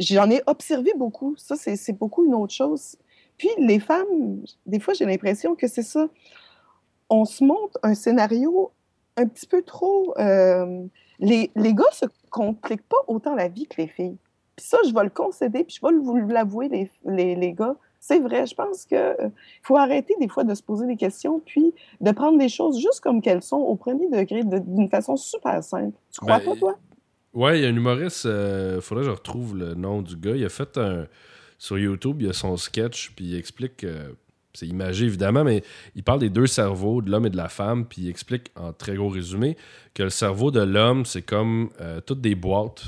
j'en 0.00 0.30
ai 0.30 0.42
observé 0.46 0.92
beaucoup. 0.96 1.34
Ça, 1.36 1.56
c'est 1.56 1.92
beaucoup 1.92 2.24
une 2.24 2.34
autre 2.34 2.54
chose. 2.54 2.96
Puis 3.38 3.48
les 3.58 3.78
femmes, 3.80 4.42
des 4.66 4.80
fois, 4.80 4.94
j'ai 4.94 5.04
l'impression 5.06 5.54
que 5.54 5.66
c'est 5.68 5.82
ça. 5.82 6.08
On 7.08 7.24
se 7.24 7.42
montre 7.44 7.78
un 7.82 7.94
scénario 7.94 8.72
un 9.16 9.26
petit 9.26 9.46
peu 9.46 9.62
trop. 9.62 10.14
euh, 10.18 10.84
les, 11.20 11.50
les 11.56 11.74
gars 11.74 11.90
se 11.92 12.06
compliquent 12.30 12.86
pas 12.88 12.98
autant 13.06 13.34
la 13.34 13.48
vie 13.48 13.66
que 13.66 13.80
les 13.80 13.88
filles. 13.88 14.16
Puis 14.56 14.66
ça, 14.66 14.78
je 14.86 14.92
vais 14.92 15.04
le 15.04 15.10
concéder, 15.10 15.64
puis 15.64 15.78
je 15.80 15.86
vais 15.86 15.94
vous 15.94 16.16
l'avouer, 16.28 16.68
les, 16.68 16.90
les, 17.04 17.34
les 17.34 17.52
gars. 17.52 17.76
C'est 18.00 18.20
vrai, 18.20 18.46
je 18.46 18.54
pense 18.54 18.84
qu'il 18.84 19.32
faut 19.62 19.76
arrêter 19.76 20.14
des 20.20 20.28
fois 20.28 20.44
de 20.44 20.54
se 20.54 20.62
poser 20.62 20.86
des 20.86 20.96
questions, 20.96 21.40
puis 21.44 21.74
de 22.00 22.10
prendre 22.12 22.38
les 22.38 22.48
choses 22.48 22.78
juste 22.78 23.00
comme 23.00 23.20
qu'elles 23.20 23.42
sont, 23.42 23.56
au 23.56 23.74
premier 23.74 24.08
degré, 24.08 24.44
de- 24.44 24.58
d'une 24.60 24.88
façon 24.88 25.16
super 25.16 25.62
simple. 25.64 25.96
Tu 26.12 26.20
crois 26.20 26.38
Ben, 26.38 26.44
pas, 26.44 26.56
toi? 26.56 26.74
Ouais, 27.34 27.58
il 27.58 27.62
y 27.62 27.66
a 27.66 27.68
un 27.70 27.76
humoriste, 27.76 28.26
euh, 28.26 28.80
faudrait 28.80 29.02
que 29.02 29.10
je 29.10 29.14
retrouve 29.14 29.56
le 29.56 29.74
nom 29.74 30.02
du 30.02 30.16
gars. 30.16 30.36
Il 30.36 30.44
a 30.44 30.48
fait 30.48 30.76
un. 30.78 31.06
Sur 31.58 31.78
YouTube, 31.78 32.18
il 32.20 32.26
y 32.28 32.30
a 32.30 32.32
son 32.32 32.56
sketch, 32.56 33.12
puis 33.16 33.26
il 33.26 33.36
explique. 33.36 33.84
euh, 33.84 34.10
c'est 34.54 34.66
imagé 34.66 35.04
évidemment, 35.06 35.44
mais 35.44 35.62
il 35.94 36.02
parle 36.02 36.20
des 36.20 36.30
deux 36.30 36.46
cerveaux, 36.46 37.00
de 37.02 37.10
l'homme 37.10 37.26
et 37.26 37.30
de 37.30 37.36
la 37.36 37.48
femme, 37.48 37.84
puis 37.84 38.02
il 38.02 38.08
explique 38.08 38.50
en 38.56 38.72
très 38.72 38.94
gros 38.96 39.08
résumé 39.08 39.56
que 39.94 40.02
le 40.02 40.10
cerveau 40.10 40.50
de 40.50 40.60
l'homme, 40.60 41.04
c'est 41.04 41.22
comme 41.22 41.68
euh, 41.80 42.00
toutes 42.00 42.20
des 42.20 42.34
boîtes, 42.34 42.86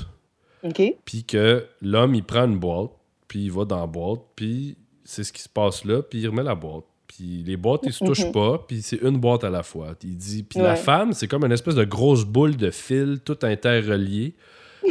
OK? 0.63 0.81
puis 1.05 1.23
que 1.23 1.65
l'homme, 1.81 2.15
il 2.15 2.23
prend 2.23 2.45
une 2.45 2.57
boîte, 2.59 2.91
puis 3.27 3.43
il 3.45 3.51
va 3.51 3.63
dans 3.65 3.79
la 3.79 3.87
boîte, 3.87 4.19
puis 4.35 4.75
c'est 5.05 5.23
ce 5.23 5.31
qui 5.31 5.41
se 5.41 5.49
passe 5.49 5.85
là, 5.85 6.01
puis 6.01 6.19
il 6.21 6.27
remet 6.27 6.43
la 6.43 6.55
boîte. 6.55 6.83
Puis 7.07 7.43
les 7.45 7.57
boîtes, 7.57 7.81
ils 7.85 7.93
se 7.93 8.03
touchent 8.03 8.25
Mhm. 8.25 8.31
pas, 8.31 8.65
puis 8.67 8.81
c'est 8.81 9.01
une 9.01 9.17
boîte 9.17 9.43
à 9.43 9.49
la 9.49 9.63
fois. 9.63 9.95
Il 10.03 10.17
dit, 10.17 10.43
puis 10.43 10.59
la 10.59 10.75
femme, 10.75 11.13
c'est 11.13 11.27
comme 11.27 11.43
une 11.45 11.51
espèce 11.51 11.75
de 11.75 11.83
grosse 11.85 12.25
boule 12.25 12.55
de 12.57 12.71
fil, 12.71 13.19
tout 13.23 13.37
interrelié. 13.43 14.33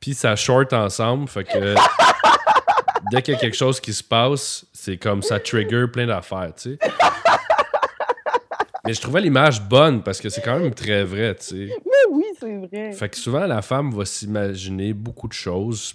puis 0.00 0.14
ça 0.14 0.36
short 0.36 0.72
ensemble, 0.72 1.28
fait 1.28 1.44
que 1.44 1.74
dès 3.10 3.22
qu'il 3.22 3.34
y 3.34 3.36
a 3.36 3.40
quelque 3.40 3.56
chose 3.56 3.80
qui 3.80 3.92
se 3.92 4.02
passe, 4.02 4.64
c'est 4.72 4.96
comme 4.96 5.22
ça 5.22 5.38
trigger 5.40 5.86
plein 5.92 6.06
d'affaires, 6.06 6.52
tu 6.56 6.72
sais. 6.72 6.78
Mais 8.86 8.94
je 8.94 9.00
trouvais 9.00 9.20
l'image 9.20 9.62
bonne 9.62 10.02
parce 10.02 10.20
que 10.20 10.28
c'est 10.30 10.40
quand 10.40 10.58
même 10.58 10.74
très 10.74 11.04
vrai, 11.04 11.34
tu 11.34 11.44
sais. 11.44 11.76
Mais 11.84 12.10
oui, 12.10 12.24
c'est 12.38 12.56
vrai. 12.56 12.92
Fait 12.92 13.08
que 13.08 13.16
souvent, 13.16 13.46
la 13.46 13.62
femme 13.62 13.92
va 13.92 14.04
s'imaginer 14.04 14.94
beaucoup 14.94 15.28
de 15.28 15.34
choses 15.34 15.94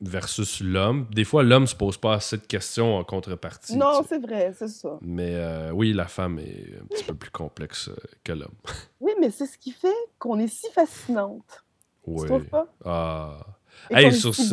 versus 0.00 0.60
l'homme. 0.60 1.06
Des 1.12 1.24
fois, 1.24 1.42
l'homme 1.42 1.66
se 1.66 1.76
pose 1.76 1.96
pas 1.96 2.14
assez 2.14 2.36
de 2.36 2.46
questions 2.46 2.96
en 2.96 3.04
contrepartie. 3.04 3.76
Non, 3.76 3.98
tu 3.98 4.02
sais. 4.02 4.08
c'est 4.08 4.26
vrai, 4.26 4.52
c'est 4.58 4.68
ça. 4.68 4.98
Mais 5.02 5.34
euh, 5.34 5.70
oui, 5.72 5.92
la 5.92 6.06
femme 6.06 6.38
est 6.38 6.78
un 6.82 6.86
petit 6.86 7.04
peu 7.04 7.14
plus 7.14 7.30
complexe 7.30 7.90
que 8.24 8.32
l'homme. 8.32 8.54
Oui, 9.00 9.12
mais 9.20 9.30
c'est 9.30 9.46
ce 9.46 9.58
qui 9.58 9.72
fait 9.72 9.88
qu'on 10.18 10.38
est 10.38 10.46
si 10.48 10.70
fascinante. 10.72 11.64
Tu 12.04 12.10
Oui. 12.10 12.42
pas? 12.50 12.66
Ah. 12.84 13.36
Et 13.90 13.94
Hey, 13.94 14.12
sur 14.12 14.34
si 14.34 14.48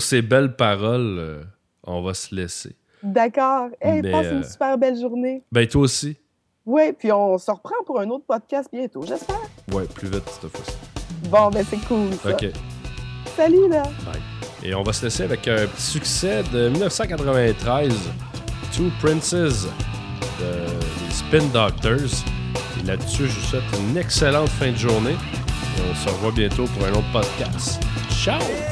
ces 0.00 0.22
belles 0.22 0.56
paroles, 0.56 1.16
euh, 1.18 1.42
on 1.84 2.02
va 2.02 2.14
se 2.14 2.34
laisser. 2.34 2.76
D'accord. 3.02 3.68
Hey, 3.80 4.02
Mais, 4.02 4.10
passe 4.12 4.26
euh, 4.26 4.36
une 4.38 4.44
super 4.44 4.78
belle 4.78 4.98
journée. 4.98 5.42
Ben, 5.50 5.66
toi 5.66 5.82
aussi. 5.82 6.16
Oui, 6.64 6.92
puis 6.92 7.10
on 7.10 7.38
se 7.38 7.50
reprend 7.50 7.82
pour 7.84 7.98
un 8.00 8.08
autre 8.10 8.24
podcast 8.26 8.68
bientôt, 8.72 9.02
j'espère. 9.04 9.40
Ouais, 9.72 9.84
plus 9.86 10.08
vite 10.08 10.22
cette 10.28 10.50
fois-ci. 10.50 10.76
Bon, 11.28 11.50
ben 11.50 11.64
c'est 11.68 11.84
cool, 11.88 12.12
ça. 12.22 12.30
OK. 12.30 12.46
Salut, 13.36 13.68
là. 13.68 13.82
Et 14.62 14.74
on 14.74 14.82
va 14.82 14.92
se 14.92 15.04
laisser 15.04 15.24
avec 15.24 15.48
un 15.48 15.66
petit 15.66 15.82
succès 15.82 16.44
de 16.52 16.68
1993, 16.68 17.92
Two 18.76 18.90
Princes 19.00 19.32
de, 19.34 20.66
des 21.04 21.12
Spin 21.12 21.46
Doctors. 21.52 22.22
Et 22.80 22.86
là-dessus, 22.86 23.26
je 23.26 23.40
vous 23.40 23.46
souhaite 23.46 23.64
une 23.90 23.96
excellente 23.96 24.48
fin 24.50 24.70
de 24.70 24.76
journée. 24.76 25.16
On 25.78 25.94
se 25.94 26.08
revoit 26.08 26.32
bientôt 26.32 26.66
pour 26.66 26.86
un 26.86 26.92
autre 26.92 27.12
podcast. 27.12 27.82
Ciao! 28.10 28.71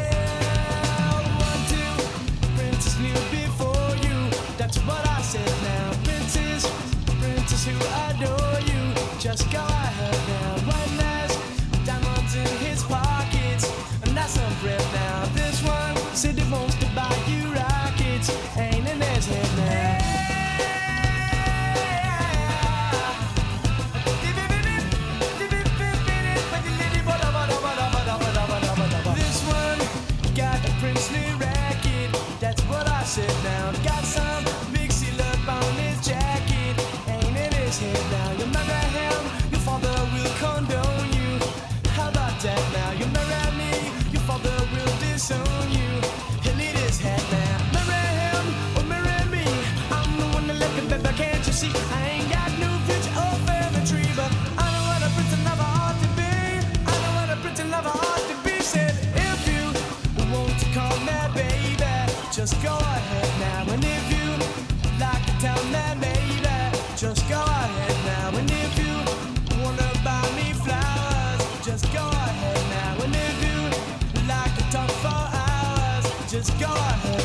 Just 76.30 76.56
go 76.60 76.66
ahead 76.66 77.19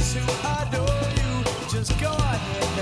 who 0.00 0.24
adore 0.62 1.08
you. 1.20 1.44
Just 1.70 1.98
go 2.00 2.10
ahead 2.12 2.79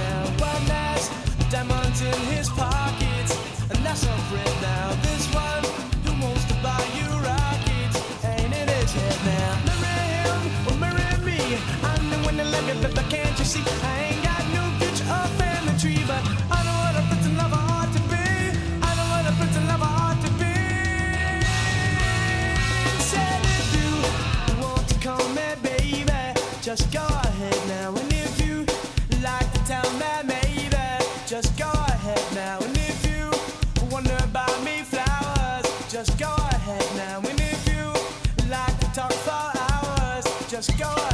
just 40.60 40.76
go. 40.76 41.07